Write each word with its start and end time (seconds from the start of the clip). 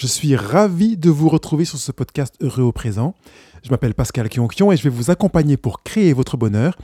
Je 0.00 0.06
suis 0.06 0.34
ravi 0.34 0.96
de 0.96 1.10
vous 1.10 1.28
retrouver 1.28 1.66
sur 1.66 1.76
ce 1.76 1.92
podcast 1.92 2.34
Heureux 2.40 2.62
au 2.62 2.72
présent. 2.72 3.14
Je 3.62 3.68
m'appelle 3.68 3.92
Pascal 3.92 4.30
Kionkion 4.30 4.72
et 4.72 4.78
je 4.78 4.82
vais 4.82 4.88
vous 4.88 5.10
accompagner 5.10 5.58
pour 5.58 5.82
créer 5.82 6.14
votre 6.14 6.38
bonheur 6.38 6.78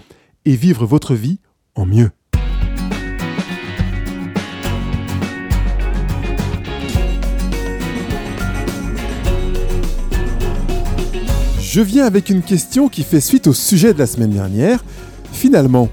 et 0.45 0.55
vivre 0.55 0.85
votre 0.85 1.15
vie 1.15 1.39
en 1.77 1.87
mieux. 1.87 2.11
Je 11.59 11.81
viens 11.81 12.05
avec 12.05 12.29
une 12.29 12.43
question 12.43 12.91
qui 12.91 13.03
fait 13.03 13.23
suite 13.23 13.47
au 13.47 13.55
sujet 13.55 13.95
de 13.95 13.99
la 13.99 14.07
semaine 14.07 14.33
dernière. 14.33 14.85
Finalement, 15.33 15.89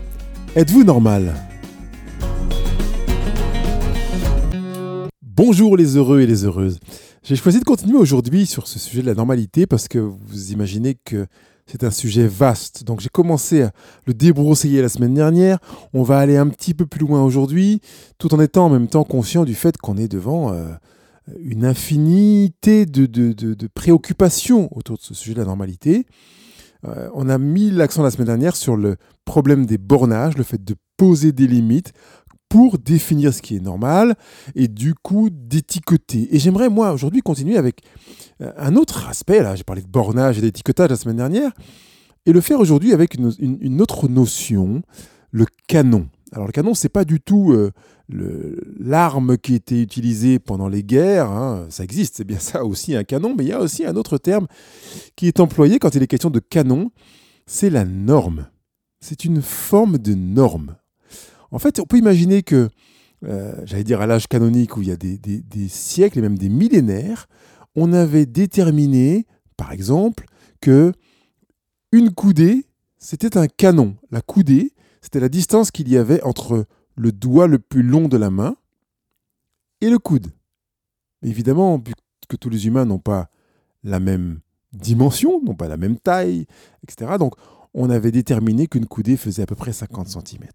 êtes-vous 0.58 0.84
normal? 0.84 1.34
Bonjour 5.22 5.78
les 5.78 5.96
heureux 5.96 6.20
et 6.20 6.28
les 6.28 6.44
heureuses. 6.44 6.80
J'ai 7.24 7.38
choisi 7.38 7.62
de 7.62 7.64
continuer 7.64 7.98
aujourd'hui 7.98 8.46
sur 8.46 8.68
ce 8.68 8.80
sujet 8.80 9.02
de 9.02 9.08
la 9.08 9.14
normalité 9.14 9.66
parce 9.66 9.88
que 9.88 9.98
vous 9.98 10.52
imaginez 10.52 10.96
que 11.06 11.26
c'est 11.66 11.86
un 11.86 11.90
sujet 11.90 12.28
vaste. 12.28 12.84
Donc 12.84 13.00
j'ai 13.00 13.08
commencé 13.08 13.62
à 13.62 13.72
le 14.06 14.14
débroussailler 14.14 14.82
la 14.82 14.90
semaine 14.90 15.14
dernière. 15.14 15.60
On 15.94 16.04
va 16.04 16.20
aller 16.20 16.36
un 16.36 16.50
petit 16.50 16.74
peu 16.74 16.86
plus 16.86 17.00
loin 17.00 17.24
aujourd'hui, 17.24 17.80
tout 18.18 18.34
en 18.34 18.42
étant 18.42 18.66
en 18.66 18.70
même 18.70 18.90
temps 18.90 19.06
conscient 19.06 19.46
du 19.46 19.56
fait 19.56 19.78
qu'on 19.78 19.96
est 19.96 20.10
devant 20.10 20.52
euh, 20.52 20.74
une 21.40 21.64
infinité 21.64 22.86
de, 22.86 23.68
préoccupations 23.74 24.68
autour 24.76 24.98
de 24.98 25.02
ce 25.02 25.14
sujet 25.14 25.36
de 25.36 25.40
la 25.40 25.46
normalité. 25.46 26.06
Euh, 26.86 27.08
on 27.14 27.30
a 27.30 27.38
mis 27.38 27.72
l'accent 27.72 28.04
la 28.04 28.12
semaine 28.12 28.28
dernière 28.28 28.58
sur 28.58 28.76
le 28.76 28.98
problème 29.24 29.66
des 29.66 29.78
bornages, 29.78 30.38
le 30.38 30.44
fait 30.44 30.62
de 30.62 30.76
poser 30.98 31.32
des 31.32 31.48
limites, 31.48 31.94
pour 32.54 32.78
définir 32.78 33.34
ce 33.34 33.42
qui 33.42 33.56
est 33.56 33.60
normal 33.60 34.14
et 34.54 34.68
du 34.68 34.94
coup 34.94 35.32
d'étiqueter. 35.32 36.36
Et 36.36 36.38
j'aimerais 36.38 36.70
moi 36.70 36.94
aujourd'hui 36.94 37.22
continuer 37.22 37.58
avec 37.58 37.82
euh, 38.42 38.52
un 38.58 38.76
autre 38.76 39.10
aspect, 39.10 39.42
là 39.42 39.56
j'ai 39.56 39.64
parlé 39.64 39.82
de 39.82 39.88
bornage 39.88 40.38
et 40.38 40.42
d'étiquetage 40.42 40.92
la 40.92 40.96
semaine 40.96 41.18
dernière, 41.18 41.52
et 42.28 42.32
le 42.32 42.42
faire 42.42 42.60
aujourd'hui 42.60 42.94
avec 42.94 43.16
une, 43.16 43.82
autre 43.82 44.08
notion, 44.08 44.84
le 45.32 45.48
canon. 45.68 46.08
Alors 46.32 46.46
le 46.46 46.52
canon, 46.52 46.76
c'est 46.76 46.90
pas 46.90 47.06
du 47.06 47.20
tout 47.20 47.54
euh, 47.54 47.72
l'arme 48.80 49.36
qui 49.40 49.56
était 49.56 49.82
utilisée 49.82 50.38
pendant 50.38 50.68
les 50.68 50.84
guerres, 50.84 51.32
hein. 51.32 51.66
ça 51.70 51.84
existe, 51.84 52.18
c'est 52.18 52.24
bien 52.24 52.38
ça 52.38 52.66
aussi 52.66 52.96
un 52.96 53.04
canon, 53.04 53.34
mais 53.36 53.46
il 53.46 53.50
y 53.50 53.54
a 53.54 53.62
aussi 53.62 53.84
un 53.84 53.96
autre 53.96 54.20
terme 54.20 54.46
qui 55.16 55.28
est 55.28 55.40
employé 55.40 55.80
quand 55.80 55.96
il 55.96 56.04
est 56.04 56.08
question 56.08 56.30
de 56.30 56.40
canon, 56.40 56.92
c'est 57.48 57.72
la 57.72 57.84
norme. 57.84 58.46
C'est 59.00 59.26
une 59.26 59.42
forme 59.42 59.98
de 59.98 60.14
norme. 60.14 60.76
En 61.54 61.60
fait, 61.60 61.80
on 61.80 61.86
peut 61.86 62.00
imaginer 62.00 62.42
que, 62.42 62.68
euh, 63.26 63.54
j'allais 63.64 63.84
dire 63.84 64.02
à 64.02 64.08
l'âge 64.08 64.28
canonique 64.28 64.76
où 64.76 64.82
il 64.82 64.88
y 64.88 64.92
a 64.92 64.96
des, 64.96 65.68
siècles 65.70 66.18
et 66.18 66.22
même 66.22 66.38
des 66.38 66.50
millénaires, 66.50 67.28
on 67.76 67.94
avait 67.94 68.26
déterminé, 68.26 69.28
par 69.56 69.72
exemple, 69.72 70.26
que 70.62 70.92
une 71.92 72.12
coudée, 72.12 72.66
c'était 72.98 73.38
un 73.38 73.48
canon. 73.48 73.96
La 74.10 74.22
coudée, 74.22 74.74
c'était 75.00 75.20
la 75.20 75.30
distance 75.30 75.70
qu'il 75.70 75.90
y 75.90 75.98
avait 75.98 76.24
entre 76.24 76.66
le 76.96 77.12
doigt 77.12 77.46
le 77.46 77.60
plus 77.60 77.84
long 77.84 78.08
de 78.08 78.18
la 78.18 78.32
main 78.32 78.56
et 79.82 79.92
le 79.92 80.00
coude. 80.00 80.32
évidemment, 81.22 81.82
que 82.30 82.36
tous 82.36 82.50
les 82.50 82.66
humains 82.66 82.86
n'ont 82.86 83.00
pas 83.00 83.30
la 83.84 84.00
même 84.00 84.40
dimension, 84.72 85.40
n'ont 85.44 85.56
pas 85.56 85.68
la 85.68 85.78
même 85.78 86.00
taille, 86.00 86.48
etc. 86.82 87.12
Donc, 87.20 87.36
on 87.76 87.92
avait 87.92 88.12
déterminé 88.12 88.66
qu'une 88.66 88.88
coudée 88.88 89.18
faisait 89.18 89.44
à 89.44 89.46
peu 89.46 89.56
près 89.56 89.72
50 89.72 90.08
cm. 90.08 90.48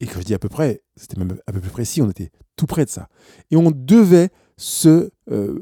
Et 0.00 0.06
quand 0.06 0.20
je 0.20 0.24
dis 0.24 0.34
à 0.34 0.38
peu 0.38 0.48
près, 0.48 0.82
c'était 0.96 1.18
même 1.18 1.36
à 1.46 1.52
peu 1.52 1.60
près 1.60 1.70
précis, 1.70 2.02
on 2.02 2.10
était 2.10 2.30
tout 2.56 2.66
près 2.66 2.84
de 2.84 2.90
ça. 2.90 3.08
Et 3.50 3.56
on 3.56 3.70
devait 3.70 4.30
se 4.56 5.10
euh, 5.30 5.60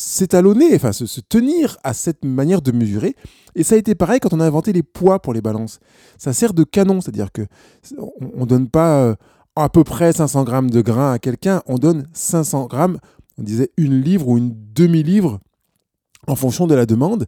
s'étalonner, 0.00 0.74
enfin 0.74 0.92
se, 0.92 1.20
tenir 1.20 1.76
à 1.84 1.92
cette 1.92 2.24
manière 2.24 2.62
de 2.62 2.72
mesurer. 2.72 3.14
Et 3.54 3.62
ça 3.62 3.74
a 3.74 3.78
été 3.78 3.94
pareil 3.94 4.18
quand 4.20 4.32
on 4.32 4.40
a 4.40 4.46
inventé 4.46 4.72
les 4.72 4.82
poids 4.82 5.20
pour 5.20 5.34
les 5.34 5.42
balances. 5.42 5.78
Ça 6.18 6.32
sert 6.32 6.54
de 6.54 6.64
canon, 6.64 7.00
c'est-à-dire 7.00 7.32
que 7.32 7.42
on, 7.98 8.40
ne 8.40 8.46
donne 8.46 8.68
pas 8.68 9.02
euh, 9.02 9.14
à 9.56 9.68
peu 9.68 9.84
près 9.84 10.12
500 10.12 10.44
grammes 10.44 10.70
de 10.70 10.80
grains 10.80 11.12
à 11.12 11.18
quelqu'un, 11.18 11.62
on 11.66 11.76
donne 11.76 12.06
500 12.14 12.66
grammes, 12.66 12.98
on 13.36 13.42
disait 13.42 13.70
une 13.76 14.00
livre 14.00 14.28
ou 14.28 14.38
une 14.38 14.54
demi-livre 14.72 15.40
en 16.26 16.34
fonction 16.34 16.66
de 16.66 16.74
la 16.74 16.86
demande. 16.86 17.26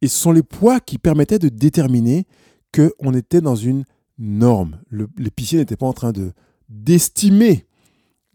Et 0.00 0.08
ce 0.08 0.16
sont 0.16 0.32
les 0.32 0.42
poids 0.42 0.80
qui 0.80 0.98
permettaient 0.98 1.38
de 1.38 1.48
déterminer 1.48 2.26
qu'on 2.74 3.14
était 3.14 3.40
dans 3.40 3.56
une 3.56 3.84
norme. 4.22 4.80
L'épicier 5.18 5.58
n'était 5.58 5.76
pas 5.76 5.86
en 5.86 5.92
train 5.92 6.12
de 6.12 6.32
d'estimer 6.68 7.66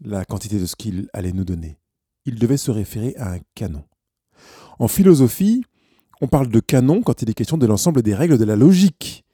la 0.00 0.24
quantité 0.24 0.60
de 0.60 0.66
ce 0.66 0.76
qu'il 0.76 1.08
allait 1.12 1.32
nous 1.32 1.44
donner. 1.44 1.78
Il 2.24 2.38
devait 2.38 2.56
se 2.56 2.70
référer 2.70 3.16
à 3.16 3.32
un 3.32 3.38
canon. 3.56 3.82
En 4.78 4.86
philosophie, 4.86 5.64
on 6.20 6.28
parle 6.28 6.48
de 6.48 6.60
canon 6.60 7.02
quand 7.02 7.22
il 7.22 7.30
est 7.30 7.34
question 7.34 7.58
de 7.58 7.66
l'ensemble 7.66 8.02
des 8.02 8.14
règles 8.14 8.38
de 8.38 8.44
la 8.44 8.54
logique. 8.54 9.24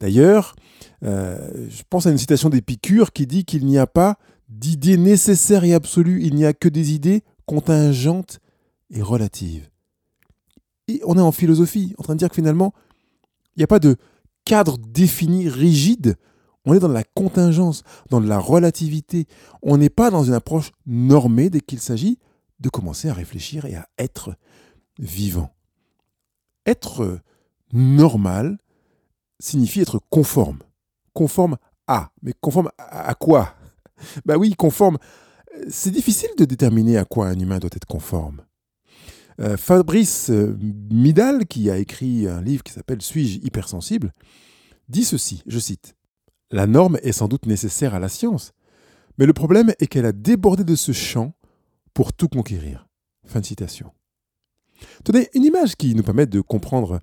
D'ailleurs, 0.00 0.54
euh, 1.02 1.66
je 1.68 1.82
pense 1.90 2.06
à 2.06 2.10
une 2.10 2.18
citation 2.18 2.48
d'Épicure 2.48 3.12
qui 3.12 3.26
dit 3.26 3.44
qu'il 3.44 3.66
n'y 3.66 3.78
a 3.78 3.86
pas 3.86 4.16
d'idées 4.48 4.96
nécessaires 4.96 5.64
et 5.64 5.74
absolues, 5.74 6.22
il 6.22 6.34
n'y 6.34 6.46
a 6.46 6.52
que 6.52 6.68
des 6.68 6.92
idées 6.92 7.22
contingentes 7.46 8.40
et 8.90 9.02
relatives. 9.02 9.68
Et 10.88 11.00
on 11.04 11.18
est 11.18 11.22
en 11.22 11.32
philosophie, 11.32 11.94
en 11.98 12.04
train 12.04 12.14
de 12.14 12.20
dire 12.20 12.28
que 12.28 12.36
finalement, 12.36 12.72
il 13.56 13.60
n'y 13.60 13.64
a 13.64 13.68
pas 13.68 13.80
de 13.80 13.96
cadre 14.46 14.78
défini, 14.78 15.50
rigide. 15.50 16.16
On 16.64 16.72
est 16.72 16.78
dans 16.78 16.88
la 16.88 17.04
contingence, 17.04 17.82
dans 18.08 18.20
la 18.20 18.38
relativité. 18.38 19.26
On 19.60 19.76
n'est 19.76 19.90
pas 19.90 20.10
dans 20.10 20.24
une 20.24 20.32
approche 20.32 20.72
normée 20.86 21.50
dès 21.50 21.60
qu'il 21.60 21.80
s'agit 21.80 22.18
de 22.60 22.70
commencer 22.70 23.10
à 23.10 23.12
réfléchir 23.12 23.66
et 23.66 23.74
à 23.74 23.86
être 23.98 24.34
vivant. 24.98 25.54
Être 26.64 27.20
normal 27.72 28.58
signifie 29.38 29.82
être 29.82 30.00
conforme. 30.10 30.60
Conforme 31.12 31.58
à. 31.86 32.10
Mais 32.22 32.32
conforme 32.40 32.70
à 32.78 33.14
quoi? 33.14 33.54
Ben 34.24 34.36
oui, 34.36 34.54
conforme. 34.56 34.98
C'est 35.68 35.90
difficile 35.90 36.30
de 36.38 36.44
déterminer 36.44 36.98
à 36.98 37.04
quoi 37.04 37.28
un 37.28 37.38
humain 37.38 37.58
doit 37.58 37.70
être 37.74 37.86
conforme. 37.86 38.45
Euh, 39.40 39.56
Fabrice 39.56 40.30
euh, 40.30 40.56
Midal, 40.90 41.46
qui 41.46 41.70
a 41.70 41.76
écrit 41.76 42.26
un 42.26 42.40
livre 42.40 42.62
qui 42.62 42.72
s'appelle 42.72 43.02
Suis-je 43.02 43.38
hypersensible, 43.40 44.12
dit 44.88 45.04
ceci, 45.04 45.42
je 45.46 45.58
cite, 45.58 45.94
La 46.50 46.66
norme 46.66 46.98
est 47.02 47.12
sans 47.12 47.28
doute 47.28 47.46
nécessaire 47.46 47.94
à 47.94 47.98
la 47.98 48.08
science, 48.08 48.52
mais 49.18 49.26
le 49.26 49.32
problème 49.32 49.72
est 49.78 49.86
qu'elle 49.86 50.06
a 50.06 50.12
débordé 50.12 50.64
de 50.64 50.74
ce 50.74 50.92
champ 50.92 51.34
pour 51.92 52.12
tout 52.12 52.28
conquérir. 52.28 52.86
Fin 53.26 53.40
de 53.40 53.46
citation. 53.46 53.92
Tenez, 55.04 55.28
une 55.34 55.44
image 55.44 55.76
qui 55.76 55.94
nous 55.94 56.02
permet 56.02 56.26
de 56.26 56.40
comprendre 56.40 57.00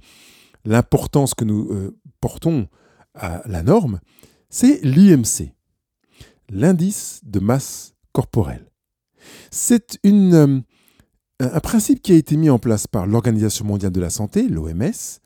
l'importance 0.65 1.33
que 1.33 1.45
nous 1.45 1.71
euh, 1.71 1.97
portons 2.21 2.67
à 3.13 3.41
la 3.45 3.63
norme, 3.63 3.99
c'est 4.49 4.79
l'IMC, 4.83 5.53
l'indice 6.49 7.21
de 7.23 7.39
masse 7.39 7.93
corporelle. 8.11 8.71
C'est 9.51 9.99
une 10.03 10.63
un 11.51 11.59
principe 11.59 12.01
qui 12.01 12.13
a 12.13 12.15
été 12.15 12.37
mis 12.37 12.49
en 12.49 12.59
place 12.59 12.87
par 12.87 13.07
l'Organisation 13.07 13.65
mondiale 13.65 13.91
de 13.91 14.01
la 14.01 14.09
santé, 14.09 14.47
l'OMS, 14.47 15.19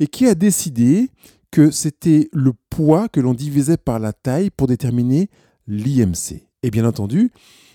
et 0.00 0.06
qui 0.06 0.26
a 0.26 0.34
décidé 0.34 1.10
que 1.50 1.70
c'était 1.70 2.28
le 2.32 2.52
poids 2.70 3.08
que 3.08 3.20
l'on 3.20 3.34
divisait 3.34 3.76
par 3.76 3.98
la 3.98 4.12
taille 4.12 4.50
pour 4.50 4.66
déterminer 4.66 5.30
l'IMC. 5.66 6.48
Et 6.62 6.70
bien 6.70 6.84
entendu, 6.84 7.30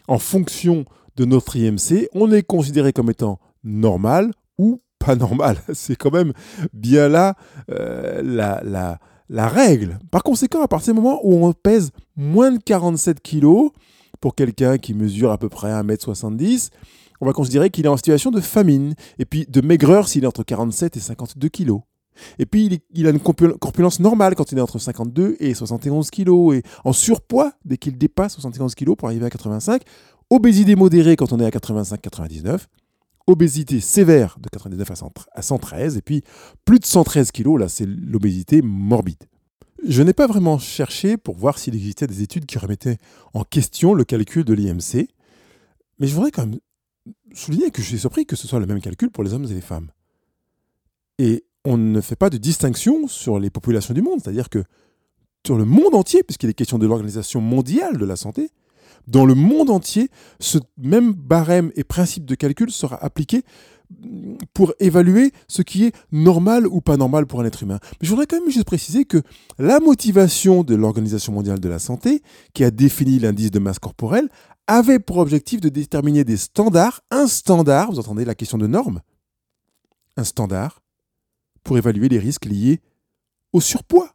en 0.07 0.19
fonction 0.19 0.85
de 1.15 1.25
notre 1.25 1.55
IMC, 1.55 2.09
on 2.13 2.31
est 2.31 2.43
considéré 2.43 2.91
comme 2.93 3.09
étant 3.09 3.39
normal 3.63 4.33
ou 4.57 4.81
pas 4.99 5.15
normal. 5.15 5.57
C'est 5.73 5.95
quand 5.95 6.11
même 6.11 6.33
bien 6.73 7.07
là 7.07 7.35
euh, 7.71 8.21
la, 8.23 8.61
la, 8.63 8.99
la, 9.29 9.47
règle. 9.47 9.99
Par 10.11 10.23
conséquent, 10.23 10.61
à 10.61 10.67
partir 10.67 10.93
du 10.93 10.99
moment 10.99 11.19
où 11.23 11.45
on 11.45 11.53
pèse 11.53 11.91
moins 12.15 12.51
de 12.51 12.57
47 12.57 13.21
kg, 13.21 13.69
pour 14.19 14.35
quelqu'un 14.35 14.77
qui 14.77 14.93
mesure 14.93 15.31
à 15.31 15.37
peu 15.37 15.49
près 15.49 15.69
1m70, 15.69 16.69
on 17.21 17.25
va 17.25 17.33
considérer 17.33 17.69
qu'il 17.69 17.85
est 17.85 17.89
en 17.89 17.97
situation 17.97 18.31
de 18.31 18.41
famine, 18.41 18.95
et 19.17 19.25
puis 19.25 19.45
de 19.47 19.61
maigreur 19.61 20.07
s'il 20.07 20.23
est 20.23 20.27
entre 20.27 20.43
47 20.43 20.97
et 20.97 20.99
52 20.99 21.49
kg. 21.49 21.79
Et 22.37 22.45
puis 22.45 22.81
il, 22.93 23.07
a 23.07 23.11
une 23.11 23.19
corpulence 23.19 23.99
normale 23.99 24.35
quand 24.35 24.51
il 24.51 24.57
est 24.57 24.61
entre 24.61 24.79
52 24.79 25.37
et 25.39 25.53
71 25.53 26.09
kg, 26.11 26.53
et 26.53 26.63
en 26.83 26.93
surpoids 26.93 27.53
dès 27.65 27.77
qu'il 27.77 27.97
dépasse 27.97 28.33
71 28.33 28.75
kg 28.75 28.95
pour 28.95 29.07
arriver 29.07 29.25
à 29.25 29.29
85, 29.29 29.81
obésité 30.29 30.75
modérée 30.75 31.15
quand 31.15 31.33
on 31.33 31.39
est 31.39 31.45
à 31.45 31.49
85-99, 31.49 32.61
obésité 33.27 33.79
sévère 33.79 34.37
de 34.39 34.49
99 34.49 34.91
à 35.33 35.41
113, 35.41 35.97
et 35.97 36.01
puis 36.01 36.23
plus 36.65 36.79
de 36.79 36.85
113 36.85 37.31
kg, 37.31 37.57
là 37.57 37.69
c'est 37.69 37.85
l'obésité 37.85 38.61
morbide. 38.61 39.23
Je 39.87 40.03
n'ai 40.03 40.13
pas 40.13 40.27
vraiment 40.27 40.57
cherché 40.57 41.15
pour 41.15 41.37
voir 41.37 41.57
s'il 41.57 41.73
existait 41.73 42.07
des 42.07 42.21
études 42.21 42.45
qui 42.45 42.57
remettaient 42.57 42.97
en 43.33 43.45
question 43.45 43.93
le 43.93 44.03
calcul 44.03 44.43
de 44.43 44.53
l'IMC, 44.53 45.07
mais 45.99 46.07
je 46.07 46.15
voudrais 46.15 46.31
quand 46.31 46.45
même 46.45 46.59
souligner 47.33 47.71
que 47.71 47.81
je 47.81 47.87
suis 47.87 47.99
surpris 47.99 48.25
que 48.25 48.35
ce 48.35 48.47
soit 48.47 48.59
le 48.59 48.65
même 48.65 48.81
calcul 48.81 49.09
pour 49.09 49.23
les 49.23 49.33
hommes 49.33 49.45
et 49.45 49.53
les 49.53 49.61
femmes. 49.61 49.91
Et 51.17 51.43
on 51.65 51.77
ne 51.77 52.01
fait 52.01 52.15
pas 52.15 52.29
de 52.29 52.37
distinction 52.37 53.07
sur 53.07 53.39
les 53.39 53.49
populations 53.49 53.93
du 53.93 54.01
monde, 54.01 54.19
c'est-à-dire 54.23 54.49
que 54.49 54.63
sur 55.45 55.57
le 55.57 55.65
monde 55.65 55.95
entier, 55.95 56.23
puisqu'il 56.23 56.49
est 56.49 56.53
question 56.53 56.77
de 56.77 56.87
l'Organisation 56.87 57.41
mondiale 57.41 57.97
de 57.97 58.05
la 58.05 58.15
santé, 58.15 58.49
Dans 59.07 59.25
le 59.25 59.33
monde 59.33 59.69
entier, 59.69 60.09
ce 60.39 60.57
même 60.77 61.13
barème 61.13 61.71
et 61.75 61.83
principe 61.83 62.25
de 62.25 62.35
calcul 62.35 62.69
sera 62.71 63.03
appliqué 63.03 63.43
pour 64.53 64.73
évaluer 64.79 65.31
ce 65.47 65.63
qui 65.63 65.85
est 65.85 65.95
normal 66.11 66.67
ou 66.67 66.79
pas 66.79 66.95
normal 66.95 67.25
pour 67.25 67.41
un 67.41 67.45
être 67.45 67.63
humain. 67.63 67.79
Mais 67.83 68.05
je 68.05 68.09
voudrais 68.09 68.27
quand 68.27 68.39
même 68.39 68.51
juste 68.51 68.65
préciser 68.65 69.05
que 69.05 69.23
la 69.57 69.79
motivation 69.79 70.63
de 70.63 70.75
l'Organisation 70.75 71.33
mondiale 71.33 71.59
de 71.59 71.69
la 71.69 71.79
santé, 71.79 72.21
qui 72.53 72.63
a 72.63 72.69
défini 72.69 73.17
l'indice 73.17 73.49
de 73.49 73.57
masse 73.57 73.79
corporelle, 73.79 74.29
avait 74.69 74.99
pour 74.99 75.17
objectif 75.17 75.59
de 75.59 75.69
déterminer 75.69 76.23
des 76.23 76.37
standards, 76.37 77.01
un 77.09 77.27
standard, 77.27 77.91
vous 77.91 77.99
entendez 77.99 78.23
la 78.23 78.35
question 78.35 78.59
de 78.59 78.67
norme, 78.67 79.01
un 80.15 80.23
standard 80.23 80.83
pour 81.63 81.77
évaluer 81.77 82.07
les 82.07 82.19
risques 82.19 82.45
liés 82.45 82.79
au 83.51 83.61
surpoids. 83.61 84.13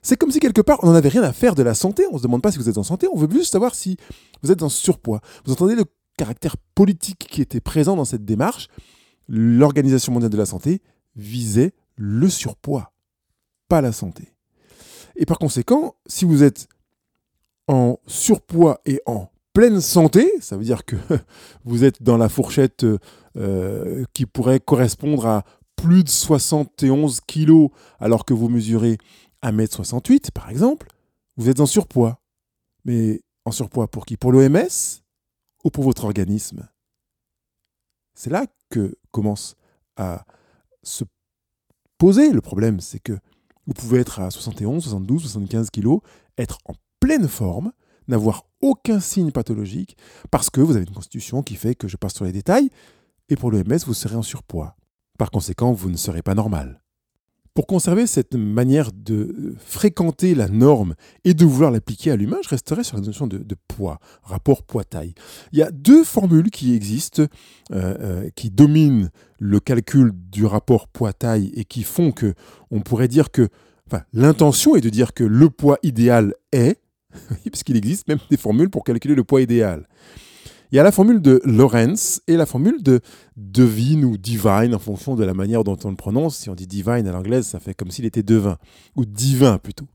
C'est 0.00 0.16
comme 0.16 0.30
si 0.30 0.38
quelque 0.38 0.60
part 0.60 0.78
on 0.82 0.86
n'en 0.86 0.94
avait 0.94 1.08
rien 1.08 1.24
à 1.24 1.32
faire 1.32 1.56
de 1.56 1.64
la 1.64 1.74
santé, 1.74 2.06
on 2.06 2.14
ne 2.14 2.18
se 2.18 2.22
demande 2.22 2.40
pas 2.40 2.52
si 2.52 2.58
vous 2.58 2.68
êtes 2.68 2.78
en 2.78 2.84
santé, 2.84 3.08
on 3.12 3.18
veut 3.18 3.28
juste 3.30 3.52
savoir 3.52 3.74
si 3.74 3.96
vous 4.42 4.52
êtes 4.52 4.62
en 4.62 4.68
surpoids. 4.68 5.20
Vous 5.44 5.52
entendez 5.52 5.74
le 5.74 5.84
caractère 6.16 6.56
politique 6.76 7.26
qui 7.28 7.42
était 7.42 7.60
présent 7.60 7.96
dans 7.96 8.04
cette 8.04 8.24
démarche 8.24 8.68
L'Organisation 9.26 10.12
mondiale 10.12 10.30
de 10.30 10.38
la 10.38 10.46
santé 10.46 10.80
visait 11.14 11.74
le 11.96 12.30
surpoids, 12.30 12.92
pas 13.68 13.82
la 13.82 13.92
santé. 13.92 14.32
Et 15.16 15.26
par 15.26 15.38
conséquent, 15.38 15.96
si 16.06 16.24
vous 16.24 16.42
êtes 16.42 16.68
en 17.66 17.98
surpoids 18.06 18.80
et 18.86 19.02
en 19.04 19.28
pleine 19.58 19.80
santé, 19.80 20.30
ça 20.40 20.56
veut 20.56 20.62
dire 20.62 20.84
que 20.84 20.94
vous 21.64 21.82
êtes 21.82 22.00
dans 22.00 22.16
la 22.16 22.28
fourchette 22.28 22.86
euh, 23.36 24.04
qui 24.14 24.24
pourrait 24.24 24.60
correspondre 24.60 25.26
à 25.26 25.44
plus 25.74 26.04
de 26.04 26.08
71 26.08 27.20
kilos 27.22 27.70
alors 27.98 28.24
que 28.24 28.32
vous 28.32 28.48
mesurez 28.48 28.98
1m68 29.42 30.30
par 30.30 30.48
exemple, 30.48 30.86
vous 31.36 31.48
êtes 31.48 31.58
en 31.58 31.66
surpoids. 31.66 32.20
Mais 32.84 33.20
en 33.44 33.50
surpoids 33.50 33.88
pour 33.88 34.06
qui? 34.06 34.16
Pour 34.16 34.30
l'OMS 34.30 35.00
ou 35.64 35.70
pour 35.70 35.82
votre 35.82 36.04
organisme? 36.04 36.68
C'est 38.14 38.30
là 38.30 38.46
que 38.70 38.94
commence 39.10 39.56
à 39.96 40.24
se 40.84 41.02
poser 41.98 42.30
le 42.30 42.40
problème, 42.40 42.78
c'est 42.78 43.00
que 43.00 43.18
vous 43.66 43.74
pouvez 43.74 43.98
être 43.98 44.20
à 44.20 44.30
71, 44.30 44.84
72, 44.84 45.22
75 45.22 45.70
kilos, 45.70 45.98
être 46.38 46.58
en 46.64 46.74
pleine 47.00 47.26
forme, 47.26 47.72
n'avoir 48.08 48.46
aucun 48.60 49.00
signe 49.00 49.30
pathologique, 49.30 49.96
parce 50.30 50.50
que 50.50 50.60
vous 50.60 50.76
avez 50.76 50.84
une 50.86 50.94
constitution 50.94 51.42
qui 51.42 51.54
fait 51.54 51.74
que 51.74 51.88
je 51.88 51.96
passe 51.96 52.14
sur 52.14 52.24
les 52.24 52.32
détails, 52.32 52.70
et 53.28 53.36
pour 53.36 53.50
l'OMS, 53.50 53.78
vous 53.86 53.94
serez 53.94 54.16
en 54.16 54.22
surpoids. 54.22 54.76
Par 55.18 55.30
conséquent, 55.30 55.72
vous 55.72 55.90
ne 55.90 55.96
serez 55.96 56.22
pas 56.22 56.34
normal. 56.34 56.80
Pour 57.58 57.66
conserver 57.66 58.06
cette 58.06 58.36
manière 58.36 58.92
de 58.92 59.56
fréquenter 59.58 60.36
la 60.36 60.46
norme 60.46 60.94
et 61.24 61.34
de 61.34 61.44
vouloir 61.44 61.72
l'appliquer 61.72 62.12
à 62.12 62.16
l'humain, 62.16 62.36
je 62.44 62.48
resterai 62.50 62.84
sur 62.84 62.96
la 62.96 63.02
notion 63.02 63.26
de, 63.26 63.56
poids, 63.66 63.98
rapport 64.22 64.62
poids-taille. 64.62 65.12
Il 65.50 65.58
y 65.58 65.62
a 65.62 65.72
deux 65.72 66.04
formules 66.04 66.50
qui 66.50 66.72
existent, 66.72 67.22
euh, 67.22 67.26
euh, 67.72 68.30
qui 68.36 68.50
dominent 68.50 69.10
le 69.40 69.58
calcul 69.58 70.12
du 70.14 70.46
rapport 70.46 70.86
poids-taille 70.86 71.50
et 71.56 71.64
qui 71.64 71.82
font 71.82 72.12
que 72.12 72.34
on 72.70 72.80
pourrait 72.80 73.08
dire 73.08 73.32
que 73.32 73.48
l'intention 74.12 74.76
est 74.76 74.80
de 74.80 74.90
dire 74.90 75.12
que 75.12 75.24
le 75.24 75.50
poids 75.50 75.78
idéal 75.82 76.34
est, 76.52 76.80
parce 77.50 77.62
qu'il 77.62 77.76
existe 77.76 78.08
même 78.08 78.18
des 78.30 78.36
formules 78.36 78.70
pour 78.70 78.84
calculer 78.84 79.14
le 79.14 79.24
poids 79.24 79.42
idéal. 79.42 79.86
Il 80.70 80.76
y 80.76 80.78
a 80.78 80.82
la 80.82 80.92
formule 80.92 81.22
de 81.22 81.40
Lorentz 81.44 82.20
et 82.26 82.36
la 82.36 82.44
formule 82.44 82.82
de 82.82 83.00
devine 83.36 84.04
ou 84.04 84.18
divine 84.18 84.74
en 84.74 84.78
fonction 84.78 85.16
de 85.16 85.24
la 85.24 85.32
manière 85.32 85.64
dont 85.64 85.78
on 85.84 85.88
le 85.88 85.96
prononce. 85.96 86.36
Si 86.36 86.50
on 86.50 86.54
dit 86.54 86.66
divine 86.66 87.08
à 87.08 87.12
l'anglaise, 87.12 87.46
ça 87.46 87.58
fait 87.58 87.72
comme 87.72 87.90
s'il 87.90 88.04
était 88.04 88.22
devin, 88.22 88.58
ou 88.94 89.06
divin 89.06 89.56
plutôt. 89.56 89.86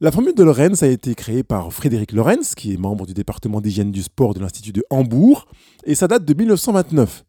La 0.00 0.10
formule 0.10 0.34
de 0.34 0.42
Lorentz 0.42 0.82
a 0.82 0.86
été 0.86 1.14
créée 1.14 1.42
par 1.42 1.70
Frédéric 1.70 2.12
Lorentz, 2.12 2.54
qui 2.54 2.72
est 2.72 2.78
membre 2.78 3.04
du 3.04 3.12
département 3.12 3.60
d'hygiène 3.60 3.90
du 3.90 4.02
sport 4.02 4.32
de 4.32 4.40
l'Institut 4.40 4.72
de 4.72 4.82
Hambourg, 4.88 5.46
et 5.84 5.94
ça 5.94 6.08
date 6.08 6.24
de 6.24 6.32
1929. 6.32 7.24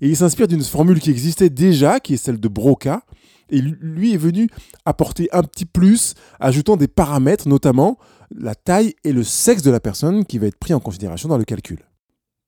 Et 0.00 0.08
il 0.08 0.16
s'inspire 0.16 0.46
d'une 0.46 0.62
formule 0.62 1.00
qui 1.00 1.10
existait 1.10 1.50
déjà, 1.50 1.98
qui 1.98 2.14
est 2.14 2.18
celle 2.18 2.38
de 2.38 2.46
Broca, 2.46 3.02
et 3.50 3.60
lui 3.60 4.14
est 4.14 4.18
venu 4.18 4.48
apporter 4.84 5.28
un 5.32 5.42
petit 5.42 5.64
plus, 5.64 6.14
ajoutant 6.40 6.76
des 6.76 6.88
paramètres, 6.88 7.48
notamment 7.48 7.98
la 8.34 8.54
taille 8.54 8.94
et 9.04 9.12
le 9.12 9.22
sexe 9.22 9.62
de 9.62 9.70
la 9.70 9.80
personne 9.80 10.24
qui 10.24 10.38
va 10.38 10.46
être 10.46 10.58
pris 10.58 10.74
en 10.74 10.80
considération 10.80 11.28
dans 11.28 11.38
le 11.38 11.44
calcul. 11.44 11.78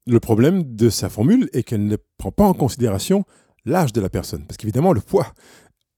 Le 0.07 0.21
problème 0.21 0.75
de 0.75 0.91
sa 0.91 1.09
formule 1.09 1.49
est 1.53 1.63
qu'elle 1.63 1.87
ne 1.87 1.97
prend 2.17 2.33
pas 2.33 2.45
en 2.45 2.55
considération 2.55 3.25
l'âge 3.65 3.93
de 3.93 4.01
la 4.01 4.09
personne. 4.09 4.45
Parce 4.47 4.57
qu'évidemment, 4.57 4.93
le 4.93 5.01
poids, 5.01 5.35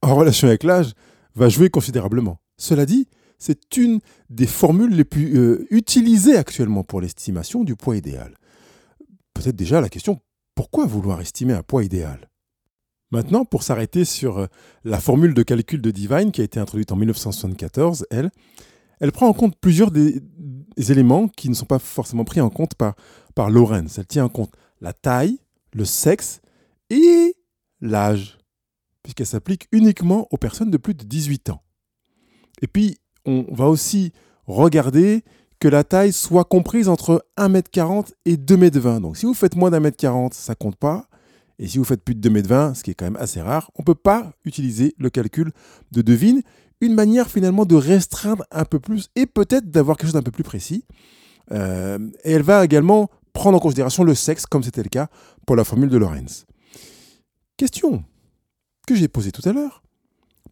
en 0.03 0.15
relation 0.15 0.49
avec 0.49 0.65
l'âge, 0.65 0.93
va 1.35 1.49
jouer 1.49 1.71
considérablement. 1.71 2.39
Cela 2.57 2.87
dit, 2.87 3.09
c'est 3.39 3.77
une 3.77 4.01
des 4.29 4.47
formules 4.47 4.95
les 4.95 5.05
plus 5.05 5.37
euh, 5.39 5.67
utilisées 5.71 6.37
actuellement 6.37 6.85
pour 6.85 7.01
l'estimation 7.01 7.65
du 7.65 7.77
poids 7.77 7.97
idéal. 7.97 8.35
Peut-être 9.33 9.57
déjà 9.57 9.81
la 9.81 9.89
question, 9.89 10.21
pourquoi 10.55 10.87
vouloir 10.87 11.21
estimer 11.21 11.55
un 11.55 11.63
poids 11.63 11.85
idéal? 11.85 12.30
Maintenant, 13.11 13.45
pour 13.45 13.63
s'arrêter 13.63 14.05
sur 14.05 14.39
euh, 14.39 14.47
la 14.85 15.01
formule 15.01 15.35
de 15.35 15.43
calcul 15.43 15.81
de 15.81 15.91
Divine 15.91 16.31
qui 16.31 16.41
a 16.41 16.45
été 16.45 16.61
introduite 16.61 16.93
en 16.93 16.97
1974, 16.97 18.07
elle, 18.11 18.31
elle 19.01 19.13
prend 19.13 19.27
en 19.27 19.33
compte 19.33 19.57
plusieurs 19.61 19.91
éléments 20.77 21.29
qui 21.29 21.49
ne 21.49 21.55
sont 21.55 21.67
pas 21.67 21.79
forcément 21.79 22.25
pris 22.25 22.41
en 22.41 22.51
compte 22.51 22.75
par, 22.75 22.95
par 23.35 23.51
Lorenz. 23.51 23.99
Elle 23.99 24.07
tient 24.07 24.25
en 24.25 24.29
compte 24.29 24.53
la 24.81 24.93
taille, 24.93 25.39
le 25.73 25.85
sexe 25.85 26.41
et 26.89 27.35
l'âge, 27.81 28.39
puisqu'elle 29.03 29.27
s'applique 29.27 29.67
uniquement 29.73 30.29
aux 30.31 30.37
personnes 30.37 30.71
de 30.71 30.77
plus 30.77 30.95
de 30.95 31.05
18 31.05 31.51
ans. 31.51 31.63
Et 32.63 32.67
puis, 32.67 32.99
on 33.25 33.47
va 33.51 33.67
aussi 33.67 34.13
regarder 34.47 35.25
que 35.59 35.69
la 35.69 35.85
taille 35.85 36.13
soit 36.13 36.45
comprise 36.45 36.89
entre 36.89 37.25
1m40 37.37 38.13
et 38.25 38.37
2m20. 38.37 39.01
Donc 39.01 39.17
si 39.17 39.27
vous 39.27 39.35
faites 39.35 39.57
moins 39.57 39.71
d'un 39.71 39.81
mètre 39.81 39.99
40, 39.99 40.33
ça 40.33 40.55
compte 40.55 40.77
pas. 40.77 41.07
Et 41.61 41.69
si 41.69 41.77
vous 41.77 41.85
faites 41.85 42.03
plus 42.03 42.15
de 42.15 42.29
2m20, 42.29 42.75
ce 42.75 42.83
qui 42.83 42.91
est 42.91 42.95
quand 42.95 43.05
même 43.05 43.19
assez 43.21 43.41
rare, 43.41 43.71
on 43.77 43.83
ne 43.83 43.85
peut 43.85 43.95
pas 43.95 44.33
utiliser 44.47 44.95
le 44.97 45.11
calcul 45.11 45.53
de 45.93 46.01
devine 46.01 46.41
une 46.81 46.95
manière 46.95 47.29
finalement 47.29 47.67
de 47.67 47.75
restreindre 47.75 48.45
un 48.51 48.65
peu 48.65 48.81
plus 48.81 49.11
et 49.15 49.27
peut-être 49.27 49.71
d'avoir 49.71 49.99
quelque 49.99 50.07
chose 50.07 50.15
d'un 50.15 50.23
peu 50.23 50.31
plus 50.31 50.43
précis. 50.43 50.87
Euh, 51.53 51.99
et 52.25 52.33
elle 52.33 52.43
va 52.43 52.65
également 52.65 53.11
prendre 53.35 53.59
en 53.59 53.61
considération 53.61 54.05
le 54.05 54.15
sexe, 54.15 54.47
comme 54.47 54.63
c'était 54.63 54.83
le 54.83 54.89
cas 54.89 55.09
pour 55.47 55.55
la 55.55 55.65
formule 55.65 55.91
de 55.91 55.99
Lorenz. 55.99 56.47
Question 57.59 58.05
que 58.87 58.95
j'ai 58.95 59.09
posée 59.09 59.31
tout 59.31 59.47
à 59.47 59.53
l'heure. 59.53 59.83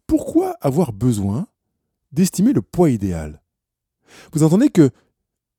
Pourquoi 0.05 0.57
avoir 0.61 0.93
besoin 0.93 1.47
d'estimer 2.11 2.53
le 2.53 2.61
poids 2.61 2.91
idéal? 2.91 3.41
Vous 4.31 4.43
entendez 4.43 4.69
que 4.69 4.91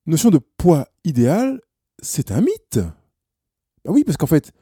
notion 0.06 0.30
de 0.30 0.38
poids 0.38 0.86
idéal, 1.02 1.60
c'est 2.00 2.30
un 2.30 2.40
mythe? 2.40 2.78
Ben 3.84 3.92
oui, 3.92 4.04
parce 4.04 4.16
qu'en 4.16 4.28
fait, 4.28 4.52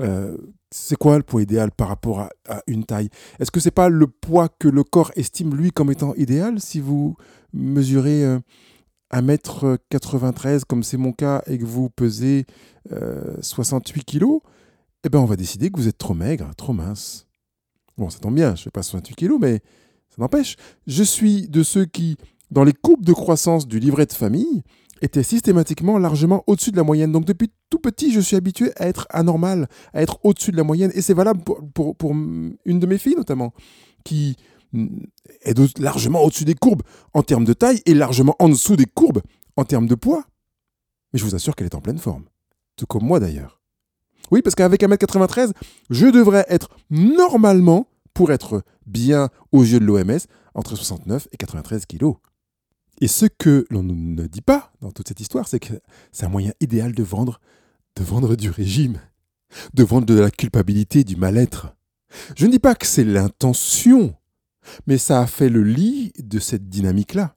euh, 0.00 0.36
c'est 0.70 0.96
quoi 0.96 1.16
le 1.16 1.22
poids 1.22 1.42
idéal 1.42 1.70
par 1.70 1.88
rapport 1.88 2.20
à, 2.20 2.30
une 2.66 2.84
taille? 2.84 3.08
Est-ce 3.38 3.50
que 3.50 3.60
c'est 3.60 3.70
pas 3.70 3.88
le 3.88 4.06
poids 4.06 4.48
que 4.48 4.68
le 4.68 4.84
corps 4.84 5.12
estime 5.16 5.54
lui 5.54 5.70
comme 5.70 5.90
étant 5.90 6.14
idéal? 6.14 6.60
Si 6.60 6.80
vous 6.80 7.16
mesurez 7.52 8.38
1m93 9.12 10.46
euh, 10.46 10.58
comme 10.68 10.82
c'est 10.82 10.96
mon 10.96 11.12
cas 11.12 11.42
et 11.46 11.58
que 11.58 11.64
vous 11.64 11.90
pesez 11.90 12.46
68 13.40 14.04
kg 14.04 14.24
Eh 15.04 15.08
bien 15.08 15.20
on 15.20 15.26
va 15.26 15.36
décider 15.36 15.70
que 15.70 15.78
vous 15.78 15.88
êtes 15.88 15.98
trop 15.98 16.14
maigre, 16.14 16.50
trop 16.56 16.72
mince. 16.72 17.26
Bon, 17.96 18.10
ça 18.10 18.20
tombe 18.20 18.34
bien, 18.34 18.54
je 18.54 18.60
ne 18.60 18.64
fais 18.64 18.70
pas 18.70 18.82
68 18.82 19.16
kg, 19.16 19.32
mais 19.40 19.60
ça 20.08 20.16
n'empêche. 20.18 20.56
Je 20.86 21.02
suis 21.02 21.48
de 21.48 21.62
ceux 21.62 21.84
qui, 21.84 22.16
dans 22.50 22.62
les 22.62 22.72
courbes 22.72 23.04
de 23.04 23.12
croissance 23.12 23.66
du 23.66 23.80
livret 23.80 24.06
de 24.06 24.12
famille, 24.12 24.62
était 25.02 25.22
systématiquement 25.22 25.98
largement 25.98 26.44
au-dessus 26.46 26.70
de 26.70 26.76
la 26.76 26.82
moyenne. 26.82 27.12
Donc 27.12 27.24
depuis 27.24 27.50
tout 27.70 27.78
petit, 27.78 28.12
je 28.12 28.20
suis 28.20 28.36
habitué 28.36 28.72
à 28.76 28.88
être 28.88 29.06
anormal, 29.10 29.68
à 29.92 30.02
être 30.02 30.18
au-dessus 30.24 30.52
de 30.52 30.56
la 30.56 30.64
moyenne. 30.64 30.90
Et 30.94 31.02
c'est 31.02 31.14
valable 31.14 31.42
pour, 31.42 31.96
pour, 31.96 32.12
une 32.12 32.56
de 32.64 32.86
mes 32.86 32.98
filles 32.98 33.16
notamment, 33.16 33.52
qui 34.04 34.36
est 35.42 35.78
largement 35.78 36.22
au-dessus 36.22 36.44
des 36.44 36.54
courbes 36.54 36.82
en 37.14 37.22
termes 37.22 37.44
de 37.44 37.52
taille 37.52 37.80
et 37.86 37.94
largement 37.94 38.36
en 38.38 38.48
dessous 38.48 38.76
des 38.76 38.86
courbes 38.86 39.22
en 39.56 39.64
termes 39.64 39.86
de 39.86 39.94
poids. 39.94 40.24
Mais 41.12 41.18
je 41.18 41.24
vous 41.24 41.34
assure 41.34 41.56
qu'elle 41.56 41.66
est 41.66 41.74
en 41.74 41.80
pleine 41.80 41.98
forme. 41.98 42.24
Tout 42.76 42.86
comme 42.86 43.04
moi 43.04 43.20
d'ailleurs. 43.20 43.60
Oui, 44.30 44.42
parce 44.42 44.54
qu'avec 44.54 44.82
1m93, 44.82 45.52
je 45.90 46.06
devrais 46.06 46.44
être 46.48 46.68
normalement, 46.90 47.88
pour 48.12 48.30
être 48.30 48.62
bien 48.86 49.30
aux 49.52 49.62
yeux 49.62 49.80
de 49.80 49.84
l'OMS, 49.84 50.18
entre 50.54 50.76
69 50.76 51.28
et 51.32 51.36
93 51.36 51.86
kilos. 51.86 52.16
Et 53.00 53.08
ce 53.08 53.26
que 53.26 53.64
l'on 53.70 53.82
ne 53.82 54.26
dit 54.26 54.40
pas 54.40 54.72
dans 54.80 54.90
toute 54.90 55.08
cette 55.08 55.20
histoire, 55.20 55.46
c'est 55.46 55.60
que 55.60 55.74
c'est 56.12 56.26
un 56.26 56.30
moyen 56.30 56.52
idéal 56.60 56.92
de 56.92 57.02
vendre, 57.02 57.40
de 57.96 58.02
vendre 58.02 58.34
du 58.34 58.50
régime, 58.50 58.98
de 59.74 59.84
vendre 59.84 60.06
de 60.06 60.18
la 60.18 60.30
culpabilité, 60.30 61.04
du 61.04 61.16
mal-être. 61.16 61.74
Je 62.36 62.46
ne 62.46 62.50
dis 62.50 62.58
pas 62.58 62.74
que 62.74 62.86
c'est 62.86 63.04
l'intention, 63.04 64.14
mais 64.86 64.98
ça 64.98 65.20
a 65.20 65.26
fait 65.26 65.48
le 65.48 65.62
lit 65.62 66.12
de 66.18 66.38
cette 66.38 66.68
dynamique-là. 66.68 67.36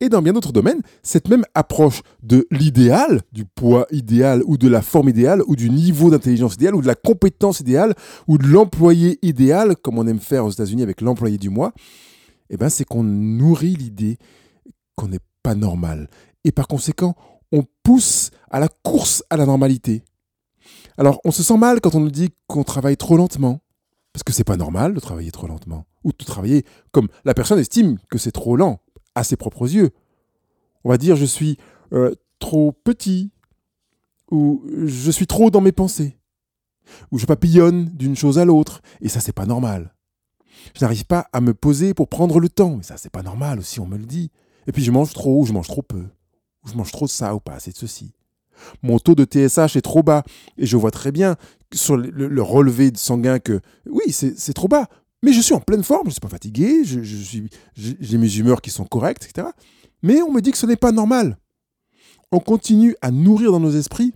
Et 0.00 0.08
dans 0.08 0.22
bien 0.22 0.32
d'autres 0.32 0.52
domaines, 0.52 0.82
cette 1.02 1.28
même 1.28 1.44
approche 1.54 2.02
de 2.22 2.46
l'idéal, 2.50 3.22
du 3.32 3.44
poids 3.44 3.86
idéal, 3.92 4.42
ou 4.44 4.58
de 4.58 4.68
la 4.68 4.82
forme 4.82 5.08
idéale, 5.08 5.42
ou 5.46 5.54
du 5.54 5.70
niveau 5.70 6.10
d'intelligence 6.10 6.54
idéal, 6.54 6.74
ou 6.74 6.82
de 6.82 6.86
la 6.86 6.96
compétence 6.96 7.60
idéale, 7.60 7.94
ou 8.26 8.36
de 8.36 8.46
l'employé 8.46 9.18
idéal, 9.22 9.76
comme 9.76 9.98
on 9.98 10.06
aime 10.06 10.18
faire 10.18 10.44
aux 10.44 10.50
États-Unis 10.50 10.82
avec 10.82 11.00
l'employé 11.00 11.38
du 11.38 11.48
mois, 11.48 11.72
eh 12.50 12.56
ben, 12.56 12.68
c'est 12.68 12.84
qu'on 12.84 13.02
nourrit 13.02 13.76
l'idée 13.76 14.18
qu'on 14.96 15.08
n'est 15.08 15.20
pas 15.42 15.54
normal. 15.54 16.08
Et 16.44 16.52
par 16.52 16.68
conséquent, 16.68 17.14
on 17.52 17.64
pousse 17.82 18.30
à 18.50 18.60
la 18.60 18.68
course 18.68 19.22
à 19.30 19.36
la 19.36 19.46
normalité. 19.46 20.02
Alors, 20.96 21.20
on 21.24 21.30
se 21.30 21.42
sent 21.42 21.56
mal 21.56 21.80
quand 21.80 21.94
on 21.94 22.00
nous 22.00 22.10
dit 22.10 22.30
qu'on 22.46 22.64
travaille 22.64 22.96
trop 22.96 23.16
lentement, 23.16 23.60
parce 24.12 24.22
que 24.22 24.32
c'est 24.32 24.44
pas 24.44 24.56
normal 24.56 24.94
de 24.94 25.00
travailler 25.00 25.32
trop 25.32 25.46
lentement, 25.46 25.86
ou 26.04 26.12
de 26.12 26.24
travailler 26.24 26.64
comme 26.92 27.08
la 27.24 27.34
personne 27.34 27.58
estime 27.58 27.98
que 28.10 28.18
c'est 28.18 28.32
trop 28.32 28.56
lent, 28.56 28.80
à 29.14 29.24
ses 29.24 29.36
propres 29.36 29.72
yeux. 29.72 29.90
On 30.84 30.90
va 30.90 30.98
dire 30.98 31.16
je 31.16 31.24
suis 31.24 31.56
euh, 31.92 32.14
trop 32.38 32.72
petit, 32.72 33.32
ou 34.30 34.62
je 34.86 35.10
suis 35.10 35.26
trop 35.26 35.50
dans 35.50 35.60
mes 35.60 35.72
pensées, 35.72 36.18
ou 37.10 37.18
je 37.18 37.26
papillonne 37.26 37.86
d'une 37.86 38.16
chose 38.16 38.38
à 38.38 38.44
l'autre, 38.44 38.80
et 39.00 39.08
ça 39.08 39.20
c'est 39.20 39.32
pas 39.32 39.46
normal. 39.46 39.94
Je 40.74 40.84
n'arrive 40.84 41.04
pas 41.04 41.28
à 41.32 41.40
me 41.40 41.54
poser 41.54 41.94
pour 41.94 42.08
prendre 42.08 42.40
le 42.40 42.48
temps, 42.48 42.76
mais 42.76 42.82
ça 42.82 42.96
c'est 42.96 43.10
pas 43.10 43.22
normal 43.22 43.58
aussi, 43.58 43.80
on 43.80 43.86
me 43.86 43.98
le 43.98 44.06
dit. 44.06 44.30
Et 44.66 44.72
puis 44.72 44.82
je 44.82 44.90
mange 44.90 45.12
trop, 45.12 45.42
ou 45.42 45.46
je 45.46 45.52
mange 45.52 45.68
trop 45.68 45.82
peu, 45.82 46.06
ou 46.64 46.68
je 46.68 46.74
mange 46.74 46.92
trop 46.92 47.06
de 47.06 47.10
ça, 47.10 47.34
ou 47.34 47.40
pas 47.40 47.54
assez 47.54 47.70
de 47.72 47.76
ceci. 47.76 48.14
Mon 48.82 48.98
taux 48.98 49.14
de 49.14 49.24
TSH 49.24 49.76
est 49.76 49.82
trop 49.82 50.02
bas. 50.02 50.22
Et 50.56 50.66
je 50.66 50.76
vois 50.76 50.90
très 50.90 51.12
bien 51.12 51.36
sur 51.72 51.96
le, 51.96 52.42
relevé 52.42 52.92
sanguin 52.94 53.38
que 53.38 53.60
oui, 53.86 54.12
c'est 54.12 54.52
trop 54.52 54.68
bas. 54.68 54.88
Mais 55.22 55.32
je 55.32 55.40
suis 55.40 55.54
en 55.54 55.60
pleine 55.60 55.82
forme, 55.82 56.04
je 56.04 56.08
ne 56.08 56.12
suis 56.12 56.20
pas 56.20 56.28
fatigué, 56.28 56.82
j'ai 56.84 58.18
mes 58.18 58.36
humeurs 58.36 58.60
qui 58.60 58.70
sont 58.70 58.84
correctes, 58.84 59.24
etc. 59.24 59.48
Mais 60.02 60.20
on 60.20 60.30
me 60.30 60.40
dit 60.40 60.50
que 60.50 60.58
ce 60.58 60.66
n'est 60.66 60.76
pas 60.76 60.92
normal. 60.92 61.38
On 62.30 62.40
continue 62.40 62.94
à 63.00 63.10
nourrir 63.10 63.52
dans 63.52 63.60
nos 63.60 63.70
esprits 63.70 64.12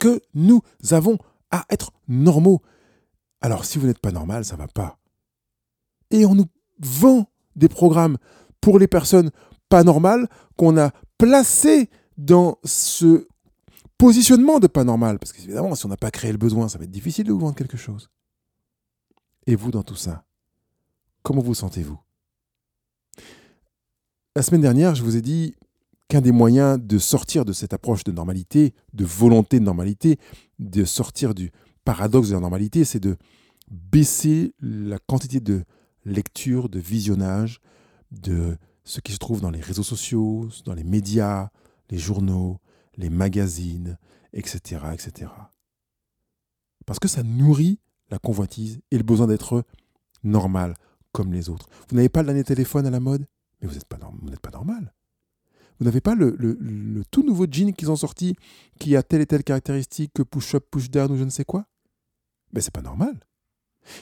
que 0.00 0.20
nous 0.34 0.60
avons 0.90 1.18
à 1.50 1.64
être 1.70 1.92
normaux. 2.08 2.62
Alors 3.40 3.64
si 3.64 3.78
vous 3.78 3.86
n'êtes 3.86 4.00
pas 4.00 4.10
normal, 4.10 4.44
ça 4.44 4.56
ne 4.56 4.58
va 4.58 4.66
pas. 4.66 4.97
Et 6.10 6.24
on 6.24 6.34
nous 6.34 6.46
vend 6.80 7.30
des 7.56 7.68
programmes 7.68 8.18
pour 8.60 8.78
les 8.78 8.88
personnes 8.88 9.30
pas 9.68 9.84
normales 9.84 10.28
qu'on 10.56 10.78
a 10.78 10.90
placées 11.18 11.90
dans 12.16 12.58
ce 12.64 13.26
positionnement 13.98 14.60
de 14.60 14.66
pas 14.66 14.84
normal. 14.84 15.18
Parce 15.18 15.32
qu'évidemment, 15.32 15.74
si 15.74 15.86
on 15.86 15.88
n'a 15.88 15.96
pas 15.96 16.10
créé 16.10 16.32
le 16.32 16.38
besoin, 16.38 16.68
ça 16.68 16.78
va 16.78 16.84
être 16.84 16.90
difficile 16.90 17.26
de 17.26 17.32
vous 17.32 17.40
vendre 17.40 17.56
quelque 17.56 17.76
chose. 17.76 18.10
Et 19.46 19.56
vous, 19.56 19.70
dans 19.70 19.82
tout 19.82 19.96
ça, 19.96 20.24
comment 21.22 21.42
vous 21.42 21.54
sentez-vous? 21.54 21.98
La 24.36 24.42
semaine 24.42 24.60
dernière, 24.60 24.94
je 24.94 25.02
vous 25.02 25.16
ai 25.16 25.22
dit 25.22 25.54
qu'un 26.08 26.20
des 26.20 26.32
moyens 26.32 26.78
de 26.80 26.98
sortir 26.98 27.44
de 27.44 27.52
cette 27.52 27.72
approche 27.72 28.04
de 28.04 28.12
normalité, 28.12 28.72
de 28.94 29.04
volonté 29.04 29.58
de 29.58 29.64
normalité, 29.64 30.18
de 30.58 30.84
sortir 30.84 31.34
du 31.34 31.50
paradoxe 31.84 32.28
de 32.28 32.34
la 32.34 32.40
normalité, 32.40 32.84
c'est 32.84 33.00
de 33.00 33.16
baisser 33.70 34.54
la 34.60 34.98
quantité 34.98 35.40
de 35.40 35.64
lecture, 36.12 36.68
de 36.68 36.78
visionnage, 36.78 37.60
de 38.10 38.56
ce 38.84 39.00
qui 39.00 39.12
se 39.12 39.18
trouve 39.18 39.40
dans 39.40 39.50
les 39.50 39.60
réseaux 39.60 39.82
sociaux, 39.82 40.48
dans 40.64 40.74
les 40.74 40.84
médias, 40.84 41.50
les 41.90 41.98
journaux, 41.98 42.60
les 42.96 43.10
magazines, 43.10 43.98
etc., 44.32 44.82
etc. 44.92 45.30
Parce 46.86 46.98
que 46.98 47.08
ça 47.08 47.22
nourrit 47.22 47.78
la 48.10 48.18
convoitise 48.18 48.80
et 48.90 48.96
le 48.96 49.04
besoin 49.04 49.26
d'être 49.26 49.64
normal 50.22 50.74
comme 51.12 51.32
les 51.32 51.48
autres. 51.48 51.68
Vous 51.88 51.96
n'avez 51.96 52.08
pas 52.08 52.22
le 52.22 52.26
dernier 52.26 52.44
téléphone 52.44 52.86
à 52.86 52.90
la 52.90 53.00
mode, 53.00 53.26
mais 53.60 53.68
vous 53.68 53.74
n'êtes 53.74 53.84
pas, 53.84 53.98
pas 53.98 54.50
normal. 54.50 54.94
Vous 55.78 55.84
n'avez 55.84 56.00
pas 56.00 56.14
le, 56.14 57.04
tout 57.10 57.22
nouveau 57.22 57.46
jean 57.48 57.72
qu'ils 57.72 57.90
ont 57.90 57.96
sorti 57.96 58.34
qui 58.80 58.96
a 58.96 59.02
telle 59.02 59.20
et 59.20 59.26
telle 59.26 59.44
caractéristique 59.44 60.12
que 60.12 60.22
push-up, 60.22 60.66
push-down 60.70 61.12
ou 61.12 61.16
je 61.16 61.24
ne 61.24 61.30
sais 61.30 61.44
quoi? 61.44 61.66
Mais 62.52 62.60
c'est 62.60 62.72
pas 62.72 62.82
normal. 62.82 63.20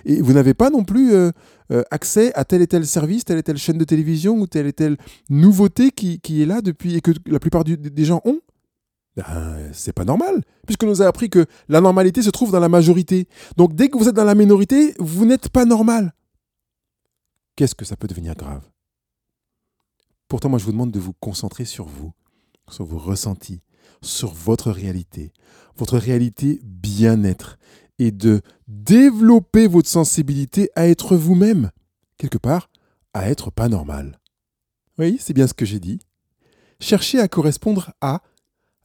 Et 0.04 0.20
vous 0.20 0.32
n'avez 0.32 0.54
pas 0.54 0.70
non 0.70 0.84
plus 0.84 1.12
euh, 1.12 1.30
euh, 1.72 1.82
accès 1.90 2.32
à 2.34 2.44
tel 2.44 2.62
et 2.62 2.66
tel 2.66 2.86
service, 2.86 3.24
telle 3.24 3.38
et 3.38 3.42
telle 3.42 3.56
chaîne 3.56 3.78
de 3.78 3.84
télévision 3.84 4.36
ou 4.36 4.46
telle 4.46 4.66
et 4.66 4.72
telle 4.72 4.96
nouveauté 5.30 5.90
qui, 5.90 6.42
est 6.42 6.46
là 6.46 6.60
depuis 6.60 6.96
et 6.96 7.00
que 7.00 7.12
la 7.26 7.38
plupart 7.38 7.64
des 7.64 8.04
gens 8.04 8.20
ont? 8.24 8.40
Ben, 9.16 9.70
c'est 9.72 9.94
pas 9.94 10.04
normal, 10.04 10.42
puisque 10.66 10.84
nous 10.84 11.00
a 11.00 11.06
appris 11.06 11.30
que 11.30 11.46
la 11.68 11.80
normalité 11.80 12.20
se 12.20 12.28
trouve 12.28 12.52
dans 12.52 12.60
la 12.60 12.68
majorité. 12.68 13.28
Donc 13.56 13.74
dès 13.74 13.88
que 13.88 13.96
vous 13.96 14.08
êtes 14.08 14.14
dans 14.14 14.24
la 14.24 14.34
minorité, 14.34 14.94
vous 14.98 15.24
n'êtes 15.24 15.48
pas 15.48 15.64
normal. 15.64 16.12
Qu'est-ce 17.56 17.74
que 17.74 17.86
ça 17.86 17.96
peut 17.96 18.08
devenir 18.08 18.34
grave? 18.34 18.68
Pourtant, 20.28 20.50
moi, 20.50 20.58
je 20.58 20.64
vous 20.64 20.72
demande 20.72 20.90
de 20.90 20.98
vous 20.98 21.14
concentrer 21.14 21.64
sur 21.64 21.86
vous, 21.86 22.12
sur 22.68 22.84
vos 22.84 22.98
ressentis, 22.98 23.62
sur 24.02 24.32
votre 24.32 24.70
réalité, 24.70 25.32
votre 25.76 25.96
réalité 25.96 26.60
bien-être, 26.64 27.58
et 27.98 28.10
de 28.10 28.42
développer 28.68 29.66
votre 29.66 29.88
sensibilité 29.88 30.70
à 30.74 30.86
être 30.88 31.16
vous-même, 31.16 31.70
quelque 32.18 32.38
part, 32.38 32.68
à 33.14 33.30
être 33.30 33.50
pas 33.50 33.68
normal. 33.68 34.18
Oui, 34.98 35.16
c'est 35.20 35.32
bien 35.32 35.46
ce 35.46 35.54
que 35.54 35.66
j'ai 35.66 35.80
dit. 35.80 36.00
Cherchez 36.80 37.18
à 37.20 37.28
correspondre 37.28 37.92
à 38.00 38.22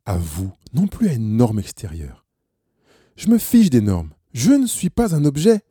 à 0.06 0.18
vous, 0.18 0.52
non 0.74 0.88
plus 0.88 1.10
à 1.10 1.14
une 1.14 1.38
norme 1.38 1.60
extérieure. 1.60 2.26
Je 3.16 3.30
me 3.30 3.38
fiche 3.38 3.70
des 3.70 3.82
normes. 3.82 4.10
Je 4.34 4.52
ne 4.52 4.66
suis 4.66 4.90
pas 4.90 5.14
un 5.14 5.26
objet. 5.26 5.62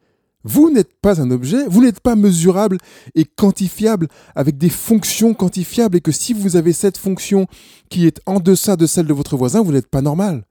Vous 0.42 0.70
n'êtes 0.70 0.94
pas 1.02 1.20
un 1.20 1.30
objet, 1.30 1.66
vous 1.66 1.82
n'êtes 1.82 2.00
pas 2.00 2.16
mesurable 2.16 2.78
et 3.14 3.26
quantifiable 3.26 4.08
avec 4.34 4.56
des 4.56 4.70
fonctions 4.70 5.34
quantifiables 5.34 5.98
et 5.98 6.00
que 6.00 6.12
si 6.12 6.32
vous 6.32 6.56
avez 6.56 6.72
cette 6.72 6.96
fonction 6.96 7.46
qui 7.90 8.06
est 8.06 8.20
en 8.24 8.40
deçà 8.40 8.76
de 8.76 8.86
celle 8.86 9.06
de 9.06 9.12
votre 9.12 9.36
voisin, 9.36 9.62
vous 9.62 9.72
n'êtes 9.72 9.90
pas 9.90 10.00
normal. 10.00 10.44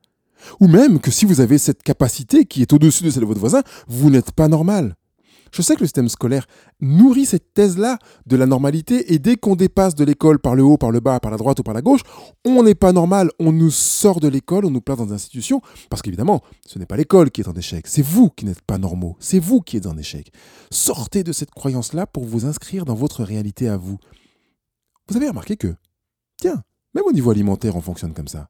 Ou 0.59 0.67
même 0.67 0.99
que 0.99 1.11
si 1.11 1.25
vous 1.25 1.41
avez 1.41 1.57
cette 1.57 1.83
capacité 1.83 2.45
qui 2.45 2.61
est 2.61 2.73
au-dessus 2.73 3.03
de 3.03 3.09
celle 3.09 3.21
de 3.21 3.27
votre 3.27 3.39
voisin, 3.39 3.63
vous 3.87 4.09
n'êtes 4.09 4.31
pas 4.31 4.47
normal. 4.47 4.95
Je 5.51 5.61
sais 5.61 5.75
que 5.75 5.81
le 5.81 5.87
système 5.87 6.09
scolaire 6.09 6.45
nourrit 6.79 7.25
cette 7.25 7.53
thèse-là 7.53 7.97
de 8.25 8.35
la 8.35 8.45
normalité 8.45 9.13
et 9.13 9.19
dès 9.19 9.35
qu'on 9.35 9.55
dépasse 9.55 9.95
de 9.95 10.03
l'école 10.03 10.39
par 10.39 10.55
le 10.55 10.63
haut, 10.63 10.77
par 10.77 10.91
le 10.91 10.99
bas, 10.99 11.19
par 11.19 11.31
la 11.31 11.37
droite 11.37 11.59
ou 11.59 11.63
par 11.63 11.73
la 11.73 11.81
gauche, 11.81 12.01
on 12.45 12.63
n'est 12.63 12.75
pas 12.75 12.91
normal, 12.91 13.31
on 13.39 13.51
nous 13.51 13.71
sort 13.71 14.19
de 14.19 14.27
l'école, 14.27 14.65
on 14.65 14.71
nous 14.71 14.81
place 14.81 14.97
dans 14.97 15.07
des 15.07 15.13
institutions, 15.13 15.61
parce 15.89 16.01
qu'évidemment, 16.01 16.41
ce 16.67 16.77
n'est 16.77 16.85
pas 16.85 16.97
l'école 16.97 17.31
qui 17.31 17.41
est 17.41 17.47
en 17.47 17.55
échec, 17.55 17.87
c'est 17.87 18.03
vous 18.03 18.29
qui 18.29 18.45
n'êtes 18.45 18.61
pas 18.61 18.77
normaux, 18.77 19.17
c'est 19.19 19.39
vous 19.39 19.61
qui 19.61 19.77
êtes 19.77 19.87
en 19.87 19.97
échec. 19.97 20.31
Sortez 20.71 21.23
de 21.23 21.31
cette 21.31 21.51
croyance-là 21.51 22.05
pour 22.05 22.25
vous 22.25 22.45
inscrire 22.45 22.85
dans 22.85 22.95
votre 22.95 23.23
réalité 23.23 23.67
à 23.67 23.77
vous. 23.77 23.97
Vous 25.09 25.17
avez 25.17 25.29
remarqué 25.29 25.57
que, 25.57 25.75
tiens, 26.37 26.63
même 26.93 27.05
au 27.07 27.11
niveau 27.11 27.31
alimentaire, 27.31 27.75
on 27.75 27.81
fonctionne 27.81 28.13
comme 28.13 28.27
ça. 28.27 28.49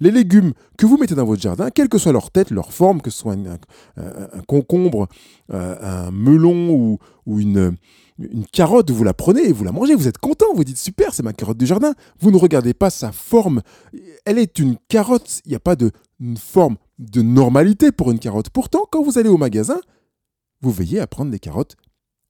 Les 0.00 0.10
légumes 0.10 0.52
que 0.76 0.86
vous 0.86 0.96
mettez 0.96 1.14
dans 1.14 1.24
votre 1.24 1.42
jardin, 1.42 1.70
quelle 1.70 1.88
que 1.88 1.98
soit 1.98 2.12
leur 2.12 2.30
tête, 2.30 2.50
leur 2.50 2.72
forme, 2.72 3.00
que 3.00 3.10
ce 3.10 3.18
soit 3.18 3.34
un, 3.34 4.42
concombre, 4.46 5.08
euh, 5.52 5.76
un 6.06 6.10
melon 6.10 6.98
ou, 7.26 7.40
une, 7.40 7.76
carotte, 8.52 8.90
vous 8.90 9.04
la 9.04 9.14
prenez 9.14 9.48
et 9.48 9.52
vous 9.52 9.64
la 9.64 9.72
mangez, 9.72 9.94
vous 9.94 10.08
êtes 10.08 10.18
content, 10.18 10.46
vous 10.54 10.64
dites 10.64 10.78
super, 10.78 11.14
c'est 11.14 11.22
ma 11.22 11.32
carotte 11.32 11.58
du 11.58 11.66
jardin. 11.66 11.94
Vous 12.20 12.30
ne 12.30 12.36
regardez 12.36 12.74
pas 12.74 12.90
sa 12.90 13.12
forme. 13.12 13.62
Elle 14.24 14.38
est 14.38 14.58
une 14.58 14.76
carotte, 14.88 15.40
il 15.46 15.50
n'y 15.50 15.56
a 15.56 15.60
pas 15.60 15.76
de 15.76 15.90
forme 16.36 16.76
de 16.98 17.22
normalité 17.22 17.92
pour 17.92 18.10
une 18.10 18.18
carotte. 18.18 18.50
Pourtant, 18.50 18.84
quand 18.90 19.02
vous 19.02 19.18
allez 19.18 19.30
au 19.30 19.38
magasin, 19.38 19.80
vous 20.60 20.70
veillez 20.70 21.00
à 21.00 21.06
prendre 21.06 21.30
des 21.30 21.38
carottes 21.38 21.76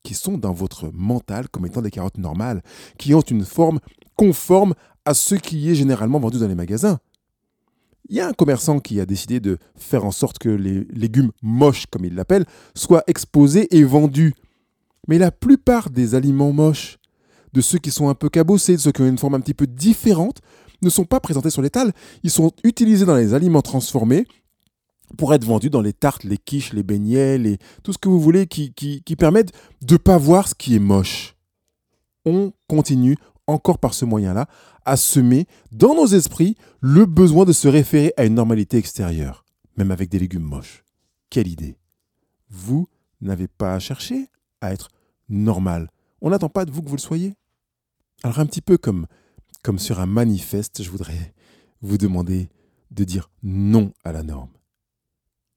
qui 0.02 0.14
sont 0.14 0.38
dans 0.38 0.52
votre 0.52 0.90
mental 0.92 1.49
comme 1.49 1.66
étant 1.66 1.83
des 1.83 1.90
carottes 1.90 2.19
normales, 2.19 2.62
qui 2.99 3.14
ont 3.14 3.21
une 3.21 3.45
forme 3.45 3.80
conforme 4.16 4.75
à 5.04 5.14
ce 5.14 5.35
qui 5.35 5.71
est 5.71 5.75
généralement 5.75 6.21
vendu 6.21 6.38
dans 6.38 6.49
les 6.49 6.54
magasins. 6.54 6.99
Il 8.11 8.17
y 8.17 8.21
a 8.21 8.26
un 8.26 8.33
commerçant 8.33 8.81
qui 8.81 9.00
a 9.00 9.07
décidé 9.07 9.38
de 9.38 9.59
faire 9.76 10.05
en 10.05 10.11
sorte 10.11 10.38
que 10.38 10.49
les 10.49 10.85
légumes 10.93 11.31
moches, 11.43 11.87
comme 11.87 12.05
il 12.05 12.17
l'appelle, 12.17 12.45
soient 12.75 13.05
exposés 13.07 13.69
et 13.75 13.85
vendus. 13.85 14.35
Mais 15.07 15.17
la 15.17 15.31
plupart 15.31 15.90
des 15.90 16.17
aliments 16.17 16.52
moches, 16.52 16.99
de 17.52 17.61
ceux 17.61 17.79
qui 17.79 17.93
sont 17.93 18.09
un 18.09 18.14
peu 18.14 18.29
cabossés, 18.29 18.75
de 18.75 18.81
ceux 18.81 18.90
qui 18.90 19.02
ont 19.02 19.07
une 19.07 19.17
forme 19.17 19.35
un 19.35 19.40
petit 19.40 19.55
peu 19.55 19.69
différente, 19.69 20.40
ne 20.83 20.90
sont 20.90 21.05
pas 21.05 21.21
présentés 21.21 21.50
sur 21.50 21.62
l'étal. 21.62 21.93
Ils 22.25 22.33
sont 22.33 22.50
utilisés 22.64 23.05
dans 23.05 23.14
les 23.14 23.33
aliments 23.33 23.62
transformés 23.62 24.26
pour 25.17 25.33
être 25.33 25.45
vendus 25.45 25.71
dans 25.71 25.81
les 25.81 25.93
tartes, 25.93 26.25
les 26.25 26.38
quiches, 26.38 26.73
les 26.73 26.83
beignets, 26.83 27.38
les... 27.38 27.59
tout 27.85 27.93
ce 27.93 27.99
que 27.99 28.09
vous 28.09 28.21
voulez 28.21 28.49
qui, 28.49 28.73
qui, 28.75 29.05
qui 29.05 29.14
permettent 29.14 29.52
de 29.83 29.95
ne 29.95 29.99
pas 29.99 30.19
voir 30.19 30.49
ce 30.49 30.55
qui 30.57 30.75
est 30.75 30.81
moche. 30.81 31.37
On 32.25 32.52
continue 32.69 33.17
encore 33.50 33.78
par 33.78 33.95
ce 33.95 34.04
moyen-là, 34.04 34.49
à 34.85 34.97
semer 34.97 35.47
dans 35.73 35.95
nos 35.95 36.07
esprits 36.07 36.57
le 36.80 37.07
besoin 37.07 37.45
de 37.45 37.52
se 37.52 37.69
référer 37.69 38.12
à 38.16 38.25
une 38.25 38.35
normalité 38.35 38.76
extérieure, 38.76 39.45
même 39.76 39.90
avec 39.90 40.09
des 40.09 40.19
légumes 40.19 40.42
moches. 40.42 40.85
Quelle 41.28 41.49
idée 41.49 41.76
Vous 42.49 42.88
n'avez 43.21 43.49
pas 43.49 43.75
à 43.75 43.78
chercher 43.78 44.28
à 44.61 44.73
être 44.73 44.88
normal. 45.28 45.90
On 46.21 46.30
n'attend 46.30 46.49
pas 46.49 46.64
de 46.64 46.71
vous 46.71 46.83
que 46.83 46.88
vous 46.88 46.97
le 46.97 47.00
soyez. 47.00 47.35
Alors 48.23 48.38
un 48.38 48.47
petit 48.47 48.61
peu 48.61 48.76
comme, 48.76 49.07
comme 49.62 49.78
sur 49.78 50.00
un 50.00 50.07
manifeste, 50.07 50.83
je 50.83 50.90
voudrais 50.90 51.35
vous 51.83 51.99
demander 51.99 52.50
de 52.90 53.04
dire 53.04 53.30
non 53.42 53.92
à 54.04 54.12
la 54.12 54.23
norme. 54.23 54.50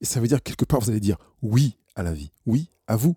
Et 0.00 0.06
ça 0.06 0.20
veut 0.20 0.28
dire 0.28 0.42
quelque 0.42 0.64
part, 0.64 0.80
vous 0.80 0.90
allez 0.90 1.00
dire 1.00 1.18
oui 1.42 1.76
à 1.94 2.02
la 2.02 2.12
vie, 2.12 2.30
oui 2.46 2.70
à 2.86 2.96
vous. 2.96 3.16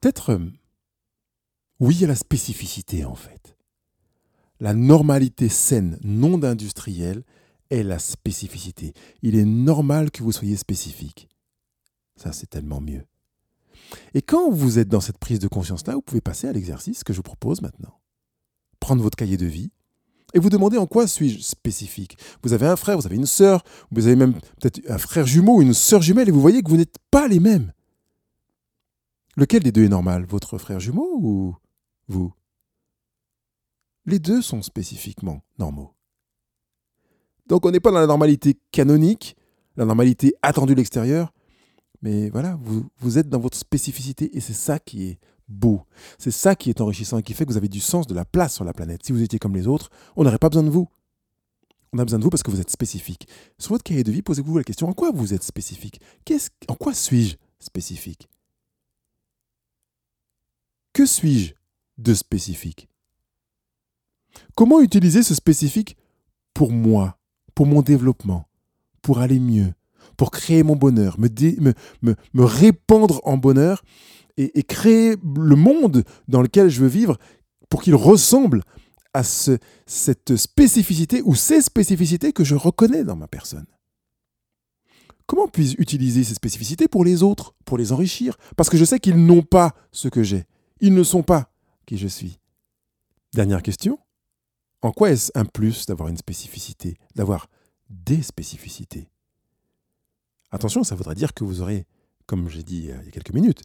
Peut-être 0.00 0.38
oui 1.80 2.04
à 2.04 2.06
la 2.06 2.14
spécificité 2.14 3.04
en 3.04 3.14
fait. 3.14 3.56
La 4.60 4.72
normalité 4.72 5.48
saine, 5.48 5.98
non 6.02 6.38
d'industriel, 6.38 7.22
est 7.70 7.82
la 7.82 7.98
spécificité. 7.98 8.94
Il 9.22 9.36
est 9.36 9.44
normal 9.44 10.10
que 10.10 10.22
vous 10.22 10.32
soyez 10.32 10.56
spécifique. 10.56 11.28
Ça, 12.16 12.32
c'est 12.32 12.48
tellement 12.48 12.80
mieux. 12.80 13.04
Et 14.14 14.22
quand 14.22 14.50
vous 14.50 14.78
êtes 14.78 14.88
dans 14.88 15.00
cette 15.00 15.18
prise 15.18 15.38
de 15.38 15.48
conscience-là, 15.48 15.94
vous 15.94 16.02
pouvez 16.02 16.20
passer 16.20 16.48
à 16.48 16.52
l'exercice 16.52 17.04
que 17.04 17.12
je 17.12 17.18
vous 17.18 17.22
propose 17.22 17.60
maintenant. 17.62 18.00
prendre 18.80 19.02
votre 19.02 19.16
cahier 19.16 19.36
de 19.36 19.46
vie 19.46 19.70
et 20.34 20.38
vous 20.38 20.50
demander 20.50 20.76
en 20.76 20.86
quoi 20.86 21.06
suis-je 21.06 21.40
spécifique. 21.40 22.18
Vous 22.42 22.52
avez 22.52 22.66
un 22.66 22.76
frère, 22.76 22.98
vous 22.98 23.06
avez 23.06 23.16
une 23.16 23.26
sœur, 23.26 23.64
vous 23.90 24.06
avez 24.06 24.16
même 24.16 24.34
peut-être 24.60 24.80
un 24.88 24.98
frère 24.98 25.26
jumeau 25.26 25.56
ou 25.56 25.62
une 25.62 25.74
sœur 25.74 26.02
jumelle 26.02 26.28
et 26.28 26.32
vous 26.32 26.40
voyez 26.40 26.62
que 26.62 26.70
vous 26.70 26.76
n'êtes 26.76 26.98
pas 27.10 27.26
les 27.26 27.40
mêmes. 27.40 27.72
Lequel 29.36 29.62
des 29.62 29.72
deux 29.72 29.84
est 29.84 29.88
normal 29.88 30.24
Votre 30.26 30.58
frère 30.58 30.78
jumeau 30.78 31.18
ou 31.20 31.54
vous 32.08 32.32
Les 34.04 34.18
deux 34.18 34.42
sont 34.42 34.62
spécifiquement 34.62 35.42
normaux. 35.58 35.94
Donc 37.46 37.64
on 37.64 37.70
n'est 37.70 37.80
pas 37.80 37.90
dans 37.90 38.00
la 38.00 38.06
normalité 38.06 38.58
canonique, 38.72 39.36
la 39.76 39.84
normalité 39.84 40.34
attendue 40.42 40.74
de 40.74 40.78
l'extérieur, 40.78 41.32
mais 42.02 42.30
voilà, 42.30 42.58
vous, 42.60 42.86
vous 42.98 43.18
êtes 43.18 43.28
dans 43.28 43.38
votre 43.38 43.56
spécificité 43.56 44.36
et 44.36 44.40
c'est 44.40 44.52
ça 44.52 44.78
qui 44.78 45.08
est 45.08 45.18
beau. 45.48 45.82
C'est 46.18 46.30
ça 46.30 46.54
qui 46.56 46.70
est 46.70 46.80
enrichissant 46.80 47.18
et 47.18 47.22
qui 47.22 47.34
fait 47.34 47.44
que 47.44 47.50
vous 47.50 47.56
avez 47.56 47.68
du 47.68 47.80
sens, 47.80 48.06
de 48.06 48.14
la 48.14 48.24
place 48.24 48.54
sur 48.54 48.64
la 48.64 48.72
planète. 48.72 49.04
Si 49.04 49.12
vous 49.12 49.22
étiez 49.22 49.38
comme 49.38 49.54
les 49.54 49.66
autres, 49.66 49.90
on 50.16 50.24
n'aurait 50.24 50.38
pas 50.38 50.48
besoin 50.48 50.64
de 50.64 50.70
vous. 50.70 50.88
On 51.92 51.98
a 51.98 52.04
besoin 52.04 52.18
de 52.18 52.24
vous 52.24 52.30
parce 52.30 52.42
que 52.42 52.50
vous 52.50 52.60
êtes 52.60 52.70
spécifique. 52.70 53.28
Sur 53.58 53.72
votre 53.72 53.84
cahier 53.84 54.04
de 54.04 54.12
vie, 54.12 54.22
posez-vous 54.22 54.58
la 54.58 54.64
question 54.64 54.88
en 54.88 54.92
quoi 54.92 55.10
vous 55.12 55.32
êtes 55.34 55.44
spécifique? 55.44 56.00
En 56.68 56.74
quoi 56.74 56.92
suis-je 56.94 57.36
spécifique? 57.58 58.28
Que 60.92 61.06
suis-je? 61.06 61.54
De 61.98 62.14
spécifique 62.14 62.88
Comment 64.54 64.80
utiliser 64.80 65.22
ce 65.22 65.34
spécifique 65.34 65.96
pour 66.54 66.72
moi, 66.72 67.18
pour 67.54 67.66
mon 67.66 67.82
développement, 67.82 68.48
pour 69.02 69.18
aller 69.18 69.38
mieux, 69.38 69.72
pour 70.16 70.30
créer 70.30 70.62
mon 70.62 70.76
bonheur, 70.76 71.18
me, 71.18 71.28
me, 72.02 72.44
répandre 72.44 73.20
en 73.24 73.36
bonheur 73.36 73.82
et, 74.36 74.62
créer 74.62 75.16
le 75.22 75.56
monde 75.56 76.04
dans 76.28 76.42
lequel 76.42 76.68
je 76.68 76.80
veux 76.80 76.88
vivre 76.88 77.18
pour 77.68 77.82
qu'il 77.82 77.94
ressemble 77.94 78.62
à 79.12 79.22
cette 79.22 80.36
spécificité 80.36 81.22
ou 81.22 81.34
ces 81.34 81.62
spécificités 81.62 82.32
que 82.32 82.44
je 82.44 82.54
reconnais 82.54 83.04
dans 83.04 83.16
ma 83.16 83.28
personne. 83.28 83.66
Comment 85.26 85.48
puis-je 85.48 85.76
utiliser 85.78 86.22
ces 86.22 86.34
spécificités 86.34 86.86
pour 86.86 87.04
les 87.04 87.22
autres, 87.22 87.54
pour 87.64 87.78
les 87.78 87.92
enrichir? 87.92 88.36
Parce 88.56 88.70
que 88.70 88.76
je 88.76 88.84
sais 88.84 89.00
qu'ils 89.00 89.16
n'ont 89.16 89.42
pas 89.42 89.74
ce 89.90 90.08
que 90.08 90.22
j'ai. 90.22 90.44
Ils 90.80 90.94
ne 90.94 91.02
sont 91.02 91.22
pas 91.22 91.50
qui 91.86 91.96
je 91.96 92.08
suis. 92.08 92.38
Dernière 93.32 93.62
question. 93.62 93.98
En 94.82 94.92
quoi 94.92 95.10
est-ce 95.10 95.32
un 95.34 95.44
plus 95.44 95.86
d'avoir 95.86 96.08
une 96.08 96.16
spécificité, 96.16 96.98
d'avoir 97.14 97.48
des 97.88 98.22
spécificités? 98.22 99.08
Attention, 100.50 100.84
ça 100.84 100.94
voudrait 100.94 101.14
dire 101.14 101.34
que 101.34 101.44
vous 101.44 101.60
aurez, 101.60 101.86
comme 102.26 102.48
j'ai 102.48 102.62
dit 102.62 102.90
euh, 102.90 102.98
il 103.00 103.06
y 103.06 103.08
a 103.08 103.12
quelques 103.12 103.32
minutes, 103.32 103.62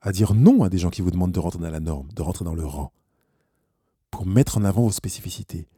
à 0.00 0.12
dire 0.12 0.34
non 0.34 0.64
à 0.64 0.68
des 0.68 0.78
gens 0.78 0.90
qui 0.90 1.00
vous 1.00 1.10
demandent 1.10 1.32
de 1.32 1.40
rentrer 1.40 1.60
dans 1.60 1.70
la 1.70 1.80
norme, 1.80 2.10
de 2.12 2.22
rentrer 2.22 2.44
dans 2.44 2.54
le 2.54 2.66
rang, 2.66 2.92
pour 4.10 4.26
mettre 4.26 4.58
en 4.58 4.64
avant 4.64 4.82
vos 4.82 4.90
spécificités. 4.90 5.68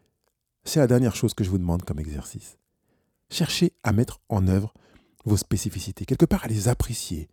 C'est 0.65 0.81
la 0.81 0.87
dernière 0.87 1.15
chose 1.15 1.35
que 1.35 1.45
je 1.45 1.51
vous 1.51 1.59
demande 1.59 1.83
comme 1.83 2.01
exercice. 2.01 2.59
Cherchez 3.31 3.73
à 3.83 3.93
mettre 3.93 4.21
en 4.29 4.49
œuvre 4.49 4.73
vos 5.25 5.37
spécificités, 5.37 6.05
quelque 6.05 6.27
part 6.27 6.45
à 6.45 6.49
les 6.49 6.69
apprécier. 6.69 7.29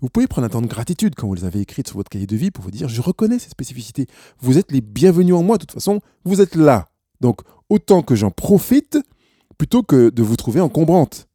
Vous 0.00 0.08
pouvez 0.08 0.26
prendre 0.26 0.46
un 0.46 0.50
temps 0.50 0.62
de 0.62 0.66
gratitude 0.66 1.14
quand 1.16 1.26
vous 1.26 1.34
les 1.34 1.44
avez 1.44 1.60
écrites 1.60 1.88
sur 1.88 1.96
votre 1.96 2.10
cahier 2.10 2.26
de 2.26 2.36
vie 2.36 2.50
pour 2.50 2.62
vous 2.64 2.70
dire 2.70 2.88
je 2.88 3.00
reconnais 3.00 3.38
ces 3.38 3.50
spécificités. 3.50 4.06
Vous 4.38 4.58
êtes 4.58 4.70
les 4.70 4.80
bienvenus 4.80 5.34
en 5.34 5.42
moi, 5.42 5.56
de 5.56 5.62
toute 5.62 5.72
façon, 5.72 6.00
vous 6.24 6.40
êtes 6.40 6.54
là. 6.54 6.90
Donc 7.20 7.40
autant 7.68 8.02
que 8.02 8.14
j'en 8.14 8.30
profite 8.30 8.98
plutôt 9.58 9.82
que 9.82 10.10
de 10.10 10.22
vous 10.22 10.36
trouver 10.36 10.60
encombrante. 10.60 11.28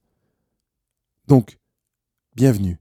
Donc, 1.28 1.58
bienvenue. 2.36 2.80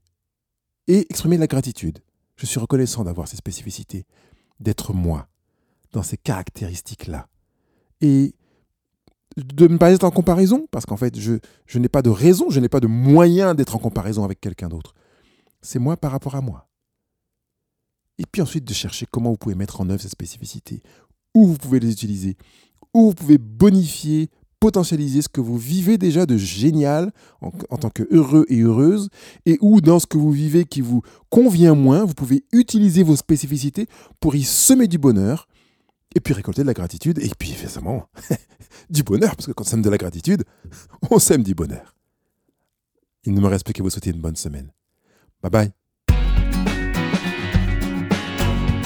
Et 0.87 1.07
exprimez 1.09 1.37
la 1.37 1.47
gratitude. 1.47 1.99
Je 2.35 2.45
suis 2.45 2.59
reconnaissant 2.59 3.03
d'avoir 3.03 3.27
ces 3.27 3.37
spécificités, 3.37 4.05
d'être 4.59 4.93
moi, 4.93 5.27
dans 5.91 6.03
ces 6.03 6.17
caractéristiques-là. 6.17 7.27
Et 8.01 8.35
de 9.37 9.67
ne 9.67 9.77
pas 9.77 9.91
être 9.91 10.03
en 10.03 10.11
comparaison, 10.11 10.67
parce 10.71 10.85
qu'en 10.85 10.97
fait, 10.97 11.17
je, 11.19 11.37
n'ai 11.77 11.89
pas 11.89 12.01
de 12.01 12.09
raison, 12.09 12.49
je 12.49 12.59
n'ai 12.59 12.69
pas 12.69 12.79
de 12.79 12.87
moyen 12.87 13.53
d'être 13.53 13.75
en 13.75 13.79
comparaison 13.79 14.23
avec 14.23 14.41
quelqu'un 14.41 14.67
d'autre. 14.67 14.95
C'est 15.61 15.79
moi 15.79 15.95
par 15.95 16.11
rapport 16.11 16.35
à 16.35 16.41
moi. 16.41 16.67
Et 18.17 18.23
puis 18.31 18.41
ensuite 18.41 18.65
de 18.65 18.73
chercher 18.73 19.05
comment 19.09 19.29
vous 19.29 19.37
pouvez 19.37 19.55
mettre 19.55 19.79
en 19.79 19.89
œuvre 19.89 20.01
ces 20.01 20.09
spécificités, 20.09 20.81
où 21.35 21.45
vous 21.45 21.57
pouvez 21.57 21.79
les 21.79 21.91
utiliser, 21.91 22.35
où 22.95 23.09
vous 23.09 23.13
pouvez 23.13 23.37
bonifier, 23.37 24.31
potentialiser 24.59 25.21
ce 25.21 25.29
que 25.29 25.39
vous 25.39 25.57
vivez 25.57 25.99
déjà 25.99 26.25
de 26.25 26.35
génial 26.35 27.11
en, 27.41 27.51
tant 27.51 27.91
que 27.91 28.07
heureux 28.09 28.45
et 28.49 28.61
heureuse, 28.61 29.09
et 29.45 29.59
où 29.61 29.81
dans 29.81 29.99
ce 29.99 30.07
que 30.07 30.17
vous 30.17 30.31
vivez 30.31 30.65
qui 30.65 30.81
vous 30.81 31.03
convient 31.29 31.75
moins, 31.75 32.05
vous 32.05 32.15
pouvez 32.15 32.43
utiliser 32.51 33.03
vos 33.03 33.15
spécificités 33.15 33.87
pour 34.19 34.35
y 34.35 34.43
semer 34.43 34.87
du 34.87 34.97
bonheur, 34.97 35.47
et 36.17 36.19
puis 36.19 36.33
récolter 36.33 36.63
de 36.63 36.67
la 36.67 36.73
gratitude, 36.73 37.19
et 37.19 37.29
puis 37.37 37.51
évidemment 37.51 38.09
du 38.89 39.03
bonheur, 39.03 39.35
parce 39.35 39.45
que 39.45 39.51
quand 39.51 39.63
on 39.63 39.67
sème 39.67 39.83
de 39.83 39.89
la 39.89 39.97
gratitude, 39.97 40.43
on 41.11 41.19
sème 41.19 41.43
du 41.43 41.53
bonheur. 41.53 41.95
Il 43.23 43.35
ne 43.35 43.39
me 43.39 43.47
reste 43.47 43.65
plus 43.65 43.73
qu'à 43.73 43.83
vous 43.83 43.91
souhaiter 43.91 44.09
une 44.09 44.19
bonne 44.19 44.35
semaine. 44.35 44.71
Bye 45.43 45.51
bye. 45.51 45.71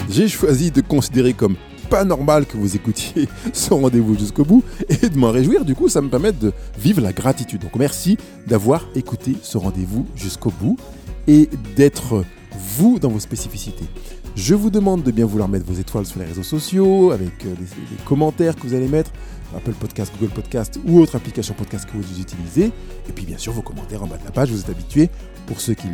J'ai 0.09 0.27
choisi 0.27 0.71
de 0.71 0.81
considérer 0.81 1.33
comme 1.33 1.55
pas 1.89 2.03
normal 2.03 2.45
que 2.45 2.57
vous 2.57 2.75
écoutiez 2.75 3.29
ce 3.53 3.73
rendez-vous 3.73 4.17
jusqu'au 4.17 4.43
bout 4.43 4.63
et 4.89 5.07
de 5.07 5.17
m'en 5.17 5.31
réjouir. 5.31 5.63
Du 5.63 5.73
coup, 5.73 5.87
ça 5.87 6.01
me 6.01 6.09
permet 6.09 6.33
de 6.33 6.51
vivre 6.77 6.99
la 6.99 7.13
gratitude. 7.13 7.61
Donc 7.61 7.75
merci 7.77 8.17
d'avoir 8.45 8.85
écouté 8.93 9.37
ce 9.41 9.57
rendez-vous 9.57 10.05
jusqu'au 10.17 10.51
bout 10.51 10.77
et 11.27 11.49
d'être 11.77 12.25
vous 12.77 12.99
dans 12.99 13.09
vos 13.09 13.21
spécificités. 13.21 13.85
Je 14.35 14.55
vous 14.55 14.69
demande 14.69 15.03
de 15.03 15.11
bien 15.11 15.25
vouloir 15.25 15.49
mettre 15.49 15.65
vos 15.65 15.79
étoiles 15.79 16.05
sur 16.05 16.19
les 16.19 16.25
réseaux 16.25 16.43
sociaux, 16.43 17.11
avec 17.11 17.45
euh, 17.45 17.53
les, 17.59 18.03
commentaires 18.05 18.55
que 18.55 18.61
vous 18.61 18.73
allez 18.73 18.87
mettre, 18.87 19.11
Apple 19.55 19.73
Podcast, 19.73 20.13
Google 20.19 20.33
Podcast 20.33 20.79
ou 20.85 20.99
autre 20.99 21.15
application 21.15 21.53
podcast 21.53 21.85
que 21.85 21.97
vous 21.97 22.19
utilisez. 22.19 22.71
Et 23.09 23.11
puis 23.13 23.25
bien 23.25 23.37
sûr 23.37 23.51
vos 23.51 23.61
commentaires 23.61 24.03
en 24.03 24.07
bas 24.07 24.17
de 24.17 24.23
la 24.23 24.31
page, 24.31 24.49
vous 24.49 24.61
êtes 24.61 24.69
habitués 24.69 25.09
pour 25.47 25.59
ceux 25.59 25.73
qui 25.73 25.87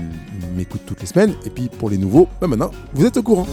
m'écoutent 0.56 0.86
toutes 0.86 1.02
les 1.02 1.08
semaines. 1.08 1.34
Et 1.46 1.50
puis 1.50 1.68
pour 1.68 1.90
les 1.90 1.98
nouveaux, 1.98 2.28
ben 2.40 2.48
maintenant, 2.48 2.72
vous 2.94 3.06
êtes 3.06 3.18
au 3.18 3.24
courant. 3.24 3.48